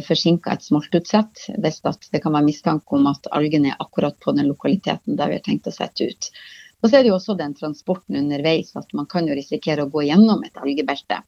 forsinker 0.02 0.56
et 0.56 0.66
smoltutsett 0.66 1.44
hvis 1.62 1.82
det 1.84 2.24
kan 2.24 2.34
være 2.34 2.48
mistanke 2.48 2.98
om 2.98 3.06
at 3.12 3.30
algene 3.38 3.74
er 3.74 3.84
akkurat 3.84 4.18
på 4.24 4.34
den 4.34 4.50
lokaliteten 4.50 5.20
der 5.20 5.30
vi 5.30 5.38
har 5.38 5.46
tenkt 5.46 5.70
å 5.70 5.76
sette 5.76 6.10
ut. 6.10 6.32
Og 6.82 6.90
så 6.90 6.98
er 6.98 7.04
det 7.04 7.14
jo 7.14 7.20
også 7.20 7.38
den 7.40 7.54
transporten 7.56 8.18
underveis, 8.20 8.74
at 8.76 8.90
man 8.98 9.06
kan 9.08 9.30
jo 9.30 9.38
risikere 9.38 9.86
å 9.86 9.92
gå 9.92 10.08
gjennom 10.10 10.42
et 10.44 10.58
algebelte. 10.60 11.22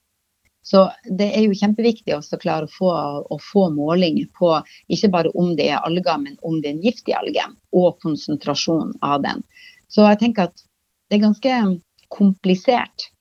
Så 0.66 0.82
det 1.06 1.28
er 1.38 1.44
jo 1.46 1.54
kjempeviktig 1.54 2.16
å 2.16 2.38
klare 2.42 2.66
å 2.66 2.72
få, 2.74 2.92
å 3.30 3.38
få, 3.38 3.68
måling 3.76 4.18
på 4.34 4.56
ikke 4.90 5.12
bare 5.14 5.34
om 5.38 5.52
det 5.60 5.68
er 5.70 5.84
alger, 5.86 6.18
men 6.18 6.40
om 6.42 6.58
det 6.62 6.72
er 6.72 6.74
en 6.74 6.86
giftig 6.88 7.14
alge, 7.14 7.44
og 7.70 8.00
konsentrasjonen 8.02 8.96
av 9.06 9.22
den. 9.22 9.44
Så 9.94 10.08
jeg 10.10 10.22
tenker 10.24 10.50
at 10.50 10.64
det 11.06 11.20
er 11.20 11.28
ganske 11.28 11.60
komplisert. 12.10 13.12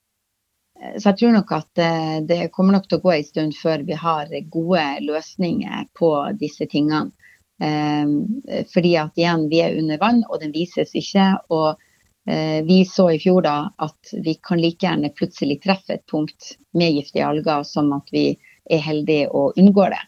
Så 0.97 1.11
jeg 1.11 1.19
tror 1.21 1.35
nok 1.37 1.53
at 1.55 1.81
eh, 1.85 2.17
det 2.25 2.49
kommer 2.55 2.75
nok 2.75 2.89
til 2.89 2.97
å 2.97 3.05
gå 3.05 3.13
en 3.13 3.29
stund 3.29 3.57
før 3.61 3.85
vi 3.85 3.95
har 3.99 4.33
gode 4.51 4.87
løsninger 5.05 5.85
på 5.97 6.11
disse 6.41 6.65
tingene. 6.71 7.13
Eh, 7.61 8.65
fordi 8.73 8.97
at 8.99 9.21
igjen, 9.21 9.45
vi 9.53 9.61
er 9.61 9.77
under 9.77 10.01
vann, 10.01 10.25
og 10.31 10.41
den 10.41 10.53
vises 10.55 10.97
ikke. 10.97 11.29
og 11.53 11.77
Eh, 11.77 11.84
vi 12.25 12.79
så 12.89 13.03
i 13.13 13.19
fjor 13.21 13.43
da 13.45 13.55
at 13.85 14.11
vi 14.25 14.33
kan 14.41 14.57
like 14.57 14.81
gjerne 14.81 15.11
plutselig 15.13 15.59
treffe 15.61 15.93
et 15.93 16.05
punkt 16.09 16.55
med 16.73 16.95
giftige 16.95 17.27
alger, 17.27 17.61
som 17.69 17.91
at 17.93 18.09
vi 18.09 18.31
er 18.65 18.81
heldige 18.81 19.27
og 19.29 19.59
unngår 19.61 19.93
det. 19.93 20.01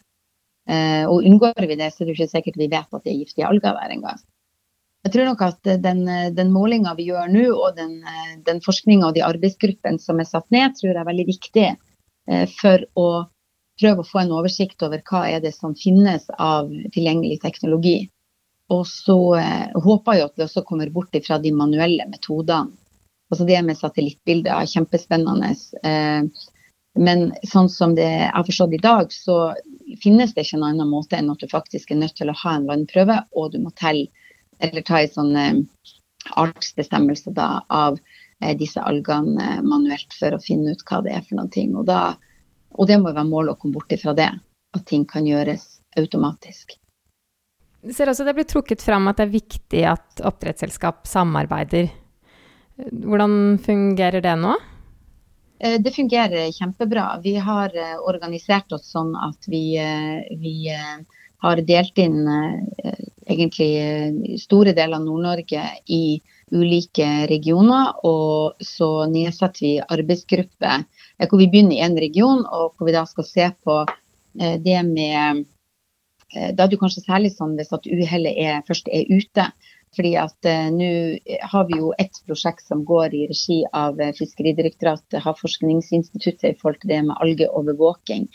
Eh, 0.68 1.04
og 1.08 1.24
unngår 1.24 1.64
vi 1.68 1.78
det, 1.80 1.92
så 1.94 2.02
er 2.02 2.10
det 2.10 2.16
ikke 2.16 2.32
sikkert 2.34 2.60
vi 2.60 2.68
vet 2.68 2.92
at 2.92 3.04
det 3.04 3.12
er 3.12 3.22
giftige 3.22 3.48
alger 3.48 3.76
der 3.78 3.94
engang. 3.94 4.20
Jeg 5.06 5.14
tror 5.14 5.28
nok 5.30 5.42
at 5.46 5.68
den, 5.80 6.02
den 6.36 6.50
målinga 6.52 6.92
vi 6.98 7.06
gjør 7.08 7.30
nå, 7.32 7.46
og 7.54 7.76
den, 7.78 8.02
den 8.44 8.60
forskninga 8.64 9.08
og 9.08 9.16
de 9.16 9.24
arbeidsgruppene 9.24 10.02
som 10.02 10.20
er 10.20 10.28
satt 10.28 10.48
ned, 10.52 10.74
tror 10.76 10.90
jeg 10.90 11.00
er 11.00 11.08
veldig 11.08 11.26
viktig 11.28 11.66
eh, 11.70 12.46
for 12.58 12.84
å 12.98 13.08
prøve 13.78 14.02
å 14.02 14.08
få 14.08 14.24
en 14.24 14.34
oversikt 14.34 14.82
over 14.84 15.00
hva 15.06 15.22
er 15.30 15.40
det 15.44 15.54
som 15.54 15.76
finnes 15.78 16.26
av 16.34 16.68
tilgjengelig 16.92 17.38
teknologi. 17.46 18.10
Og 18.74 18.84
så 18.88 19.16
eh, 19.38 19.80
håper 19.80 20.18
jeg 20.18 20.28
at 20.28 20.36
vi 20.36 20.44
også 20.44 20.64
kommer 20.68 20.90
bort 20.92 21.16
fra 21.24 21.38
de 21.40 21.52
manuelle 21.56 22.04
metodene. 22.10 22.76
Altså 23.28 23.44
det 23.44 23.58
med 23.64 23.76
satellittbilder 23.76 24.54
er 24.54 24.68
kjempespennende. 24.68 25.50
Eh, 25.84 26.46
men 26.98 27.26
sånn 27.48 27.68
som 27.72 27.94
det 27.96 28.08
har 28.32 28.44
forstått 28.44 28.76
i 28.76 28.82
dag, 28.82 29.12
så 29.12 29.54
finnes 30.02 30.32
det 30.34 30.46
ikke 30.46 30.58
en 30.58 30.68
annen 30.70 30.88
måte 30.90 31.18
enn 31.18 31.28
at 31.32 31.40
du 31.40 31.48
faktisk 31.50 31.92
er 31.92 32.00
nødt 32.00 32.16
til 32.18 32.32
å 32.32 32.36
ha 32.42 32.54
en 32.56 32.66
vannprøve, 32.68 33.20
og 33.36 33.52
du 33.52 33.60
må 33.62 33.72
telle 33.76 34.08
eller 34.58 34.82
ta 34.82 35.02
en 35.04 35.12
sånn 35.12 35.36
eh, 35.38 35.60
artsbestemmelse 36.40 37.30
da, 37.36 37.60
av 37.70 38.00
disse 38.58 38.82
algene 38.86 39.60
manuelt 39.66 40.14
for 40.14 40.34
å 40.34 40.42
finne 40.42 40.74
ut 40.74 40.82
hva 40.86 41.00
det 41.02 41.14
er 41.14 41.22
for 41.26 41.38
noe. 41.38 41.62
Og, 41.78 41.86
da, 41.86 42.00
og 42.74 42.90
det 42.90 42.98
må 43.02 43.10
være 43.10 43.26
målet 43.26 43.54
å 43.54 43.58
komme 43.58 43.78
bort 43.78 43.94
fra 44.02 44.14
det. 44.18 44.28
At 44.74 44.84
ting 44.86 45.06
kan 45.10 45.26
gjøres 45.26 45.64
automatisk. 45.98 46.76
Du 47.82 47.92
ser 47.94 48.10
også 48.10 48.26
det 48.26 48.34
blir 48.34 48.48
trukket 48.48 48.82
fram 48.82 49.06
at 49.10 49.20
det 49.20 49.28
er 49.28 49.36
viktig 49.36 49.84
at 49.86 50.22
oppdrettsselskap 50.26 51.06
samarbeider. 51.06 51.92
Hvordan 52.78 53.58
fungerer 53.62 54.22
det 54.22 54.34
nå? 54.38 54.56
Eh, 55.58 55.80
det 55.82 55.94
fungerer 55.94 56.52
kjempebra. 56.52 57.20
Vi 57.22 57.36
har 57.36 57.74
eh, 57.74 57.98
organisert 57.98 58.72
oss 58.72 58.90
sånn 58.92 59.14
at 59.18 59.48
vi, 59.50 59.76
eh, 59.78 60.22
vi 60.38 60.70
har 61.38 61.62
delt 61.62 61.98
inn 62.02 62.24
egentlig 63.28 64.38
store 64.42 64.72
deler 64.74 64.98
av 64.98 65.04
Nord-Norge 65.04 65.62
i 65.86 66.18
ulike 66.50 67.28
regioner. 67.30 67.92
Og 68.06 68.58
så 68.64 69.06
nedsetter 69.10 69.62
vi 69.62 69.72
arbeidsgrupper 69.82 70.82
hvor 71.28 71.38
vi 71.38 71.50
begynner 71.50 71.76
i 71.76 71.84
en 71.86 71.98
region, 71.98 72.42
og 72.42 72.74
hvor 72.74 72.88
vi 72.88 72.96
da 72.96 73.04
skal 73.06 73.26
se 73.26 73.46
på 73.62 73.78
det 74.38 74.80
med 74.86 75.44
da 76.34 76.64
er 76.64 76.68
det 76.68 76.78
kanskje 76.80 77.06
særlig 77.06 77.30
sånn 77.32 77.54
hvis 77.56 77.72
at 77.72 77.86
uhellet 77.88 78.66
først 78.68 78.90
er 78.92 79.08
ute. 79.08 79.46
Fordi 79.96 80.12
at 80.20 80.48
eh, 80.48 80.68
Nå 80.74 80.90
har 81.52 81.66
vi 81.68 81.78
jo 81.80 81.92
et 82.02 82.20
prosjekt 82.28 82.66
som 82.68 82.84
går 82.88 83.14
i 83.16 83.24
regi 83.30 83.58
av 83.76 83.98
uh, 84.00 84.12
Fiskeridirektoratet, 84.16 85.20
Havforskningsinstituttet 85.24 86.50
i 86.50 86.56
forhold 86.60 86.82
til 86.82 86.92
det 86.92 87.00
med 87.08 87.16
algeovervåking. 87.24 88.28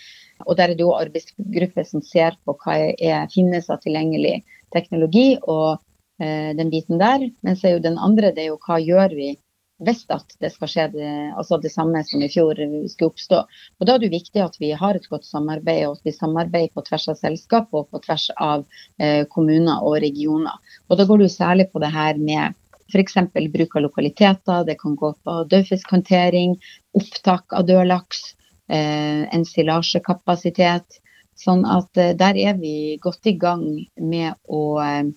Og 0.48 0.58
Der 0.58 0.72
er 0.72 0.78
det 0.78 0.86
jo 0.86 0.96
arbeidsgrupper 0.98 1.88
som 1.88 2.04
ser 2.06 2.38
på 2.46 2.58
hva 2.64 2.80
er, 2.98 3.30
finnes 3.34 3.70
av 3.70 3.84
tilgjengelig 3.84 4.40
teknologi 4.74 5.38
og 5.44 5.78
eh, 6.20 6.52
den 6.58 6.74
biten 6.74 7.02
der. 7.02 7.30
Men 7.46 7.60
så 7.60 7.70
er 7.70 7.78
jo 7.78 7.86
den 7.86 8.02
andre 8.02 8.34
det 8.34 8.48
er 8.48 8.54
jo 8.54 8.62
hva 8.66 8.82
gjør 8.82 9.14
vi 9.16 9.34
hvis 9.82 10.04
at 10.14 10.36
det 10.40 10.52
skal 10.54 10.70
skje 10.70 10.88
det, 10.94 11.12
altså 11.38 11.58
det 11.62 11.72
samme 11.74 12.04
som 12.06 12.22
i 12.22 12.30
fjor 12.32 12.60
skulle 12.92 13.12
oppstå. 13.12 13.40
Og 13.80 13.88
Da 13.88 13.96
er 13.96 14.04
det 14.04 14.14
viktig 14.14 14.42
at 14.44 14.58
vi 14.62 14.72
har 14.72 14.96
et 14.96 15.08
godt 15.10 15.26
samarbeid, 15.26 15.88
og 15.88 15.98
at 15.98 16.10
vi 16.10 16.16
samarbeider 16.16 16.74
på 16.76 16.86
tvers 16.88 17.08
av 17.12 17.18
selskap 17.20 17.74
og 17.74 17.90
på 17.90 18.02
tvers 18.06 18.30
av 18.38 18.66
eh, 19.00 19.26
kommuner 19.34 19.82
og 19.82 19.98
regioner. 20.06 20.60
Og 20.90 20.98
Da 20.98 21.08
går 21.10 21.24
det 21.24 21.32
jo 21.32 21.38
særlig 21.38 21.72
på 21.72 21.82
det 21.84 21.92
her 21.92 22.22
med 22.22 22.54
f.eks. 22.94 23.18
bruk 23.34 23.76
av 23.76 23.86
lokaliteter, 23.88 24.66
det 24.68 24.78
kan 24.80 24.96
gå 24.96 25.14
på 25.24 25.38
dødfiskhåndtering, 25.50 26.58
opptak 26.94 27.54
av 27.58 27.66
død 27.66 27.88
laks, 27.90 28.36
eh, 28.70 29.26
ensilasjekapasitet. 29.34 31.00
Sånn 31.40 31.66
at 31.66 31.98
eh, 31.98 32.14
der 32.14 32.38
er 32.38 32.58
vi 32.60 33.00
godt 33.02 33.26
i 33.26 33.38
gang 33.42 33.66
med 33.98 34.36
å 34.46 34.80
eh, 34.84 35.10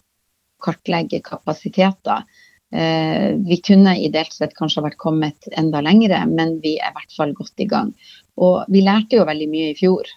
kartlegge 0.65 1.21
kapasiteter. 1.21 2.25
Eh, 2.75 3.35
vi 3.47 3.57
kunne 3.57 3.95
ideelt 4.03 4.33
sett 4.35 4.57
kanskje 4.59 4.83
vært 4.89 4.99
kommet 4.99 5.49
enda 5.55 5.81
lengre, 5.85 6.25
men 6.27 6.57
vi 6.63 6.77
er 6.81 6.91
i 6.91 6.97
hvert 6.97 7.17
fall 7.17 7.35
godt 7.37 7.63
i 7.63 7.69
gang. 7.71 7.93
Og 8.43 8.65
vi 8.73 8.83
lærte 8.83 9.21
jo 9.21 9.27
veldig 9.29 9.49
mye 9.53 9.73
i 9.73 9.79
fjor, 9.79 10.11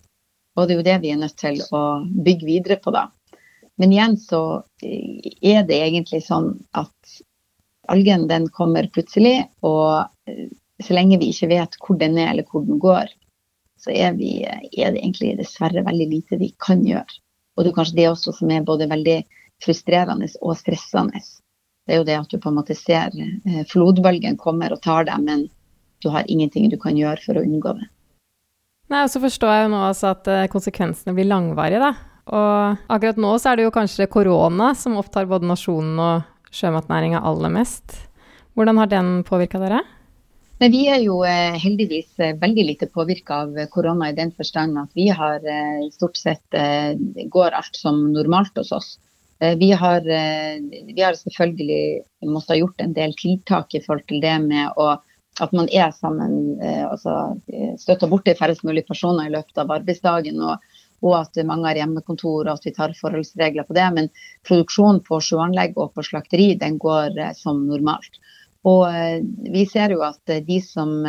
og 0.57 0.65
det 0.67 0.73
er 0.75 0.79
jo 0.79 0.87
det 0.87 0.97
vi 1.03 1.13
er 1.13 1.21
nødt 1.21 1.37
til 1.39 1.61
å 1.75 1.83
bygge 2.25 2.47
videre 2.49 2.79
på 2.81 2.93
da. 2.95 3.07
Men 3.79 3.93
igjen 3.95 4.17
så 4.19 4.41
er 4.81 5.61
det 5.67 5.77
egentlig 5.77 6.23
sånn 6.25 6.51
at 6.75 7.19
algen 7.89 8.27
den 8.29 8.49
kommer 8.53 8.89
plutselig, 8.91 9.45
og 9.61 10.09
eh, 10.27 10.49
så 10.81 10.95
lenge 10.95 11.19
vi 11.21 11.31
ikke 11.33 11.51
vet 11.51 11.77
hvor 11.83 11.99
den 11.99 12.17
er 12.17 12.33
eller 12.33 12.47
hvor 12.49 12.65
den 12.65 12.79
går, 12.81 13.11
så 13.79 13.93
er, 13.93 14.15
vi, 14.17 14.41
er 14.43 14.91
det 14.91 14.99
egentlig 14.99 15.37
dessverre 15.39 15.85
veldig 15.85 16.07
lite 16.11 16.39
vi 16.39 16.49
kan 16.59 16.81
gjøre. 16.83 17.19
Og 17.55 17.63
det 17.63 17.71
er 17.71 17.75
kanskje 17.77 17.99
det 17.99 18.09
også 18.09 18.33
som 18.35 18.51
er 18.51 18.65
både 18.67 18.89
veldig 18.91 19.21
frustrerende 19.63 20.27
og 20.41 20.57
stressende 20.59 21.19
det 21.89 21.95
er 21.95 22.03
jo 22.03 22.07
det 22.07 22.17
at 22.19 22.29
du 22.29 22.37
på 22.37 22.51
en 22.51 22.59
måte 22.59 22.75
ser 22.77 23.15
eh, 23.17 23.63
flodbølgen 23.69 24.37
kommer 24.37 24.75
og 24.75 24.81
tar 24.85 25.07
deg, 25.09 25.23
men 25.25 25.47
du 26.03 26.11
har 26.13 26.27
ingenting 26.29 26.69
du 26.69 26.77
kan 26.79 26.97
gjøre 26.97 27.23
for 27.23 27.39
å 27.39 27.41
unngå 27.41 27.73
det. 27.79 27.87
Nei, 28.93 29.01
og 29.05 29.09
så 29.09 29.21
forstår 29.23 29.53
jeg 29.53 29.63
jo 29.65 29.71
nå 29.73 29.79
også 29.87 30.11
at 30.13 30.29
eh, 30.29 30.49
konsekvensene 30.53 31.15
blir 31.17 31.29
langvarige, 31.29 31.81
da. 31.81 31.91
Og 32.29 32.93
akkurat 32.93 33.17
nå 33.17 33.31
så 33.41 33.51
er 33.51 33.57
det 33.57 33.65
jo 33.65 33.73
kanskje 33.73 34.09
korona 34.11 34.75
som 34.77 34.99
opptar 35.01 35.25
både 35.29 35.49
nasjonen 35.49 35.97
og 35.97 36.53
sjømatnæringa 36.53 37.23
aller 37.25 37.55
mest. 37.57 37.97
Hvordan 38.53 38.77
har 38.77 38.93
den 38.93 39.11
påvirka 39.25 39.61
dere? 39.61 39.81
Men 40.61 40.73
vi 40.75 40.85
er 40.91 41.01
jo 41.01 41.23
eh, 41.25 41.57
heldigvis 41.57 42.21
veldig 42.37 42.69
lite 42.69 42.89
påvirka 42.93 43.41
av 43.47 43.57
korona 43.73 44.11
i 44.11 44.17
den 44.17 44.29
forstand 44.37 44.77
at 44.77 44.93
vi 44.93 45.09
har 45.09 45.41
stort 45.95 46.21
sett 46.21 46.61
går 47.33 47.55
alt 47.57 47.81
som 47.81 48.11
normalt 48.13 48.61
hos 48.61 48.75
oss. 48.77 48.97
Eh, 49.39 49.57
vi 49.57 49.71
har, 49.71 49.97
eh, 50.09 50.61
vi 50.95 51.01
har, 51.01 51.13
selvfølgelig 51.13 52.01
måttet 52.27 52.49
ha 52.49 52.57
gjort 52.59 52.81
en 52.81 52.93
del 52.93 53.13
tiltak 53.15 53.75
i 53.75 53.81
forhold 53.85 54.07
til 54.11 54.19
det 54.21 54.35
med 54.43 54.73
å, 54.75 54.97
at 55.39 55.53
man 55.55 55.69
er 55.71 55.93
sammen, 55.95 56.59
eh, 56.61 56.83
altså 56.83 57.39
støtter 57.79 58.11
borti 58.11 58.35
færrest 58.35 58.65
mulig 58.67 58.83
personer 58.87 59.29
i 59.29 59.33
løpet 59.37 59.61
av 59.63 59.71
arbeidsdagen. 59.77 60.41
Og, 60.43 60.57
og 60.99 61.15
at 61.21 61.39
mange 61.47 61.69
har 61.69 61.79
hjemmekontor 61.79 62.49
og 62.49 62.57
at 62.57 62.67
vi 62.67 62.75
tar 62.75 62.97
forholdsregler 62.97 63.63
på 63.63 63.77
det. 63.77 63.87
Men 63.95 64.11
produksjonen 64.47 64.99
på 65.07 65.21
sjøanlegg 65.23 65.79
og 65.79 65.93
på 65.95 66.03
slakteri 66.03 66.51
den 66.59 66.75
går 66.77 67.15
som 67.39 67.63
normalt. 67.69 68.19
Og 68.67 68.91
vi 69.47 69.63
ser 69.63 69.95
jo 69.95 70.03
at 70.03 70.19
de 70.27 70.59
som 70.59 70.99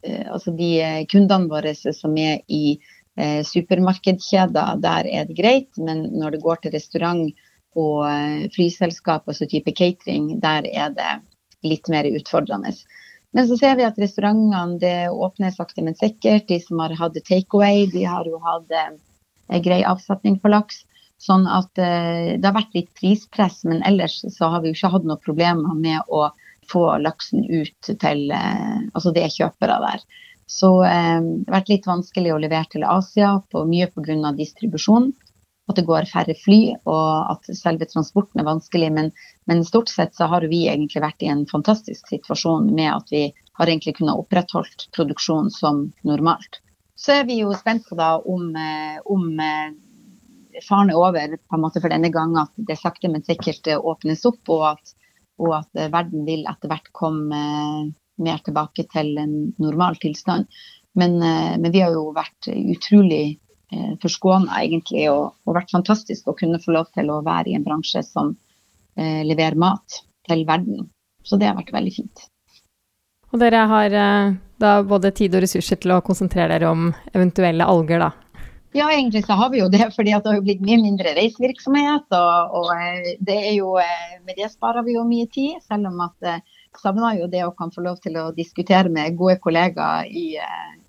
Altså 0.00 0.54
de 0.56 1.04
kundene 1.12 1.50
våre 1.50 1.74
som 1.76 2.14
er 2.16 2.38
i 2.48 2.78
supermarkedskjeder, 3.18 4.78
der 4.80 5.08
er 5.10 5.24
det 5.28 5.36
greit. 5.36 5.70
Men 5.76 6.04
når 6.14 6.36
det 6.36 6.42
går 6.44 6.60
til 6.62 6.72
restaurant 6.76 7.42
og 7.78 8.52
flyselskap, 8.54 9.26
altså 9.28 9.48
type 9.50 9.74
catering, 9.76 10.36
der 10.40 10.68
er 10.70 10.94
det 10.94 11.10
litt 11.66 11.90
mer 11.92 12.08
utfordrende. 12.08 12.72
Men 13.36 13.46
så 13.46 13.56
ser 13.58 13.76
vi 13.78 13.86
at 13.86 13.98
restaurantene 14.00 14.78
det 14.82 15.10
åpner 15.10 15.54
sakte, 15.54 15.84
men 15.86 15.98
sikkert. 15.98 16.48
De 16.48 16.58
som 16.62 16.80
har 16.82 16.96
hatt 16.98 17.18
takeaway, 17.26 17.86
de 17.92 18.04
har 18.08 18.26
jo 18.26 18.40
hatt 18.42 18.74
eh, 18.74 19.60
grei 19.62 19.82
avsetning 19.86 20.40
på 20.42 20.50
laks. 20.50 20.82
Sånn 21.20 21.46
at 21.46 21.78
eh, 21.78 22.36
det 22.40 22.48
har 22.48 22.56
vært 22.56 22.74
litt 22.74 22.90
prispress, 22.98 23.62
men 23.68 23.84
ellers 23.86 24.18
så 24.34 24.50
har 24.50 24.62
vi 24.62 24.72
jo 24.72 24.78
ikke 24.78 24.94
hatt 24.96 25.06
noen 25.06 25.22
problemer 25.22 25.76
med 25.78 26.08
å 26.08 26.30
få 26.70 26.84
laksen 27.02 27.46
ut 27.50 27.90
til 27.90 28.30
eh, 28.34 28.76
altså 28.94 29.14
det 29.14 29.26
er 29.26 29.36
kjøpere 29.36 29.78
der. 29.84 30.04
Så 30.50 30.70
eh, 30.84 31.20
det 31.22 31.46
har 31.46 31.60
vært 31.60 31.70
litt 31.70 31.86
vanskelig 31.86 32.34
å 32.34 32.40
levere 32.42 32.66
til 32.72 32.86
Asia, 32.86 33.36
på, 33.52 33.62
mye 33.70 33.86
pga. 33.94 34.32
distribusjon 34.34 35.12
at 35.70 35.76
det 35.78 35.86
går 35.86 36.08
færre 36.10 36.34
fly, 36.34 36.60
og 36.90 37.30
at 37.30 37.50
selve 37.54 37.86
transporten 37.86 38.42
er 38.42 38.48
vanskelig. 38.48 38.88
Men, 38.96 39.12
men, 39.46 39.62
stort 39.66 39.92
sett 39.92 40.16
så 40.18 40.26
har 40.32 40.46
vi 40.50 40.64
egentlig 40.66 41.04
vært 41.04 41.22
i 41.22 41.30
en 41.30 41.44
fantastisk 41.50 42.10
situasjon 42.10 42.72
med 42.74 42.90
at 42.90 43.14
vi 43.14 43.28
har 43.60 43.70
egentlig 43.70 43.94
kunnet 44.00 44.18
opprettholdt 44.18 44.88
produksjonen 44.96 45.52
som 45.54 45.84
normalt. 46.06 46.58
Så 46.98 47.20
er 47.20 47.28
vi 47.28 47.38
jo 47.44 47.54
spent 47.56 47.86
på 47.86 47.96
da 48.00 48.16
om, 48.18 48.50
eh, 48.58 48.98
om 49.06 49.28
eh, 49.40 50.58
faren 50.66 50.90
er 50.90 50.98
over 50.98 51.38
på 51.38 51.56
en 51.56 51.62
måte 51.62 51.80
for 51.80 51.92
denne 51.92 52.10
gang, 52.12 52.34
at 52.42 52.50
det 52.58 52.80
sakte, 52.80 53.12
men 53.12 53.24
sikkert 53.24 53.70
åpnes 53.78 54.26
opp, 54.28 54.42
og 54.50 54.66
at, 54.74 54.94
og 55.40 55.60
at 55.62 55.84
verden 55.94 56.26
vil 56.26 56.42
etter 56.50 56.72
hvert 56.72 56.90
komme 56.96 57.40
mer 58.22 58.42
tilbake 58.44 58.86
til 58.92 59.16
en 59.20 59.34
normal 59.60 59.98
tilstand. 60.02 60.48
Men, 60.98 61.22
eh, 61.22 61.54
men 61.58 61.72
vi 61.72 61.82
har 61.84 61.94
jo 61.94 62.10
vært 62.16 62.50
utrolig 62.50 63.38
eh, 63.72 63.92
forskåna, 64.02 64.62
egentlig, 64.62 65.06
og, 65.12 65.36
og, 65.46 65.54
vært 65.58 65.74
fantastisk 65.74 66.28
å 66.28 66.36
kunne 66.38 66.60
få 66.62 66.74
lov 66.76 66.90
til 66.96 67.10
å 67.12 67.22
være 67.26 67.52
i 67.52 67.58
en 67.58 67.66
bransje 67.66 68.02
som 68.06 68.34
eh, 68.96 69.22
leverer 69.26 69.58
mat 69.60 70.02
til 70.28 70.44
verden. 70.48 70.88
Så 71.22 71.38
det 71.38 71.50
har 71.50 71.58
vært 71.58 71.74
veldig 71.74 71.94
fint. 71.94 72.26
Og 73.30 73.38
dere 73.38 73.66
har 73.70 73.94
eh, 73.94 74.32
da 74.60 74.80
både 74.82 75.12
tid 75.14 75.36
og 75.36 75.44
ressurser 75.44 75.78
til 75.80 75.94
å 75.94 76.02
konsentrere 76.04 76.56
dere 76.56 76.72
om 76.72 76.90
eventuelle 77.14 77.68
alger, 77.68 78.02
da? 78.02 78.10
Ja, 78.74 78.86
egentlig 78.94 79.24
så 79.26 79.34
har 79.34 79.50
vi 79.50 79.58
jo 79.58 79.66
det, 79.70 79.82
fordi 79.96 80.12
det 80.14 80.30
har 80.30 80.42
blitt 80.46 80.60
mye 80.62 80.78
mindre 80.78 81.14
reisevirksomhet. 81.16 82.06
Og, 82.14 82.58
og, 82.60 82.68
det 83.18 83.38
er 83.48 83.54
jo, 83.56 83.72
med 84.26 84.38
det 84.38 84.46
sparer 84.52 84.86
vi 84.86 84.94
jo 84.94 85.02
mye 85.08 85.26
tid, 85.30 85.58
selv 85.66 85.90
om 85.90 86.04
at 86.06 86.28
savner 86.78 87.18
jo 87.18 87.26
det 87.30 87.42
å 87.44 87.54
kan 87.56 87.72
få 87.74 87.82
lov 87.84 87.98
til 88.04 88.16
å 88.20 88.30
diskutere 88.34 88.90
med 88.92 89.16
gode 89.18 89.38
kollegaer 89.42 90.06
i, 90.06 90.36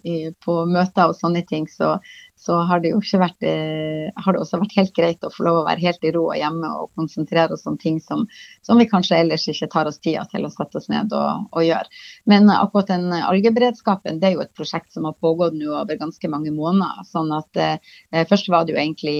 i, 0.05 0.15
på 0.45 0.55
møter 0.69 1.09
og 1.09 1.17
sånne 1.17 1.41
ting. 1.47 1.67
Så, 1.69 1.95
så 2.37 2.59
har 2.69 2.81
det 2.83 2.91
jo 2.93 2.99
ikke 3.01 3.21
vært 3.21 3.45
eh, 3.47 4.09
har 4.13 4.35
det 4.35 4.41
også 4.43 4.59
vært 4.61 4.75
helt 4.77 4.93
greit 4.97 5.25
å 5.25 5.31
få 5.33 5.45
lov 5.47 5.61
å 5.61 5.65
være 5.67 5.83
helt 5.83 6.05
i 6.05 6.13
ro 6.15 6.27
og 6.29 6.37
hjemme 6.37 6.71
og 6.77 6.91
konsentrere 6.99 7.57
oss 7.57 7.65
om 7.69 7.77
ting 7.81 7.99
som, 8.03 8.27
som 8.65 8.81
vi 8.81 8.89
kanskje 8.89 9.19
ellers 9.23 9.47
ikke 9.51 9.69
tar 9.73 9.89
oss 9.89 10.01
tida 10.01 10.25
til 10.31 10.45
å 10.45 10.53
sette 10.53 10.79
oss 10.81 10.89
ned 10.93 11.13
og, 11.17 11.47
og 11.51 11.65
gjøre. 11.65 12.01
Men 12.29 12.51
akkurat 12.53 12.93
den 12.93 13.09
algeberedskapen 13.17 14.21
det 14.21 14.31
er 14.31 14.37
jo 14.37 14.45
et 14.45 14.53
prosjekt 14.57 14.93
som 14.93 15.09
har 15.09 15.17
pågått 15.21 15.57
nå 15.57 15.73
over 15.81 15.99
ganske 15.99 16.31
mange 16.31 16.53
måneder. 16.55 17.05
sånn 17.09 17.33
at 17.35 17.61
eh, 17.61 17.95
Først 18.29 18.49
var 18.51 18.65
det 18.65 18.75
jo 18.75 18.81
egentlig 18.81 19.17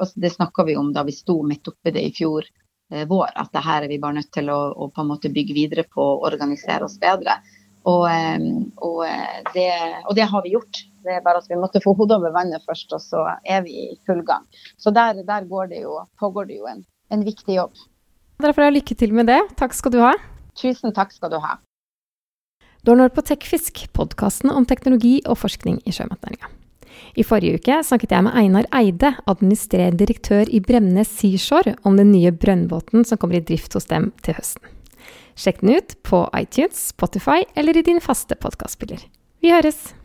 altså 0.00 0.20
Det 0.20 0.32
snakka 0.32 0.64
vi 0.66 0.76
om 0.76 0.90
da 0.94 1.04
vi 1.06 1.14
sto 1.14 1.40
midt 1.46 1.68
oppi 1.70 1.92
det 1.94 2.02
i 2.08 2.12
fjor 2.16 2.44
eh, 2.46 2.69
vår, 2.90 3.30
at 3.38 3.50
det 3.54 3.62
her 3.62 3.84
er 3.84 3.92
vi 3.92 4.00
bare 4.02 4.18
nødt 4.18 4.32
til 4.34 4.50
å, 4.50 4.58
å 4.74 4.88
på 4.90 5.04
en 5.04 5.10
måte 5.12 5.30
bygge 5.32 5.54
videre 5.54 5.84
på 5.86 6.02
og 6.02 6.24
organisere 6.26 6.86
oss 6.88 6.98
bedre. 7.00 7.38
Og, 7.88 8.04
eh, 8.10 8.38
og, 8.76 8.98
eh, 9.06 9.38
det, 9.54 9.68
og, 10.04 10.14
det, 10.16 10.26
har 10.28 10.42
vi 10.44 10.54
gjort. 10.56 10.82
Det 11.04 11.16
er 11.16 11.24
bare 11.24 11.40
at 11.40 11.48
vi 11.48 11.56
måtte 11.56 11.80
få 11.80 11.94
hodet 11.96 12.18
over 12.18 12.34
vannet 12.34 12.64
først, 12.68 12.92
og 12.92 13.00
så 13.00 13.24
er 13.44 13.64
vi 13.64 13.86
i 13.86 13.96
full 14.06 14.20
gang. 14.26 14.44
Så 14.76 14.92
der, 14.92 15.22
der 15.24 15.48
det 15.70 15.82
jo, 15.82 15.96
pågår 16.20 16.50
det 16.50 16.60
jo 16.60 16.68
en, 16.68 16.84
en 17.10 17.24
viktig 17.24 17.56
jobb. 17.56 17.72
Dere 18.40 18.54
får 18.56 18.68
ha 18.68 18.76
lykke 18.76 18.94
til 18.94 19.12
med 19.16 19.28
det. 19.28 19.40
Takk 19.56 19.74
skal 19.76 19.92
du 19.92 20.00
ha. 20.00 20.14
Tusen 20.56 20.92
takk 20.92 21.12
skal 21.12 21.32
du 21.32 21.40
ha. 21.40 21.56
Du 22.84 22.92
har 22.92 22.96
nå 22.96 23.08
på 23.12 23.24
Tekfisk, 23.24 23.86
podkasten 23.92 24.52
om 24.52 24.64
teknologi 24.64 25.20
og 25.28 25.36
forskning 25.40 25.82
i 25.84 25.92
sjømatnæringa. 25.92 26.59
I 27.16 27.24
forrige 27.26 27.60
uke 27.60 27.78
snakket 27.86 28.14
jeg 28.14 28.26
med 28.26 28.36
Einar 28.38 28.68
Eide, 28.76 29.14
administrerende 29.30 30.00
direktør 30.02 30.50
i 30.50 30.62
Bremnes 30.64 31.10
Seashore, 31.20 31.76
om 31.84 31.96
den 32.00 32.12
nye 32.14 32.32
brønnbåten 32.32 33.06
som 33.06 33.20
kommer 33.20 33.40
i 33.40 33.44
drift 33.44 33.76
hos 33.76 33.90
dem 33.90 34.10
til 34.24 34.38
høsten. 34.38 34.64
Sjekk 35.40 35.62
den 35.62 35.78
ut 35.78 35.96
på 36.04 36.24
iTunes, 36.36 36.90
Spotify 36.92 37.44
eller 37.56 37.78
i 37.78 37.86
din 37.86 38.02
faste 38.04 38.36
podkastspiller. 38.36 39.02
Vi 39.40 39.54
høres! 39.54 39.99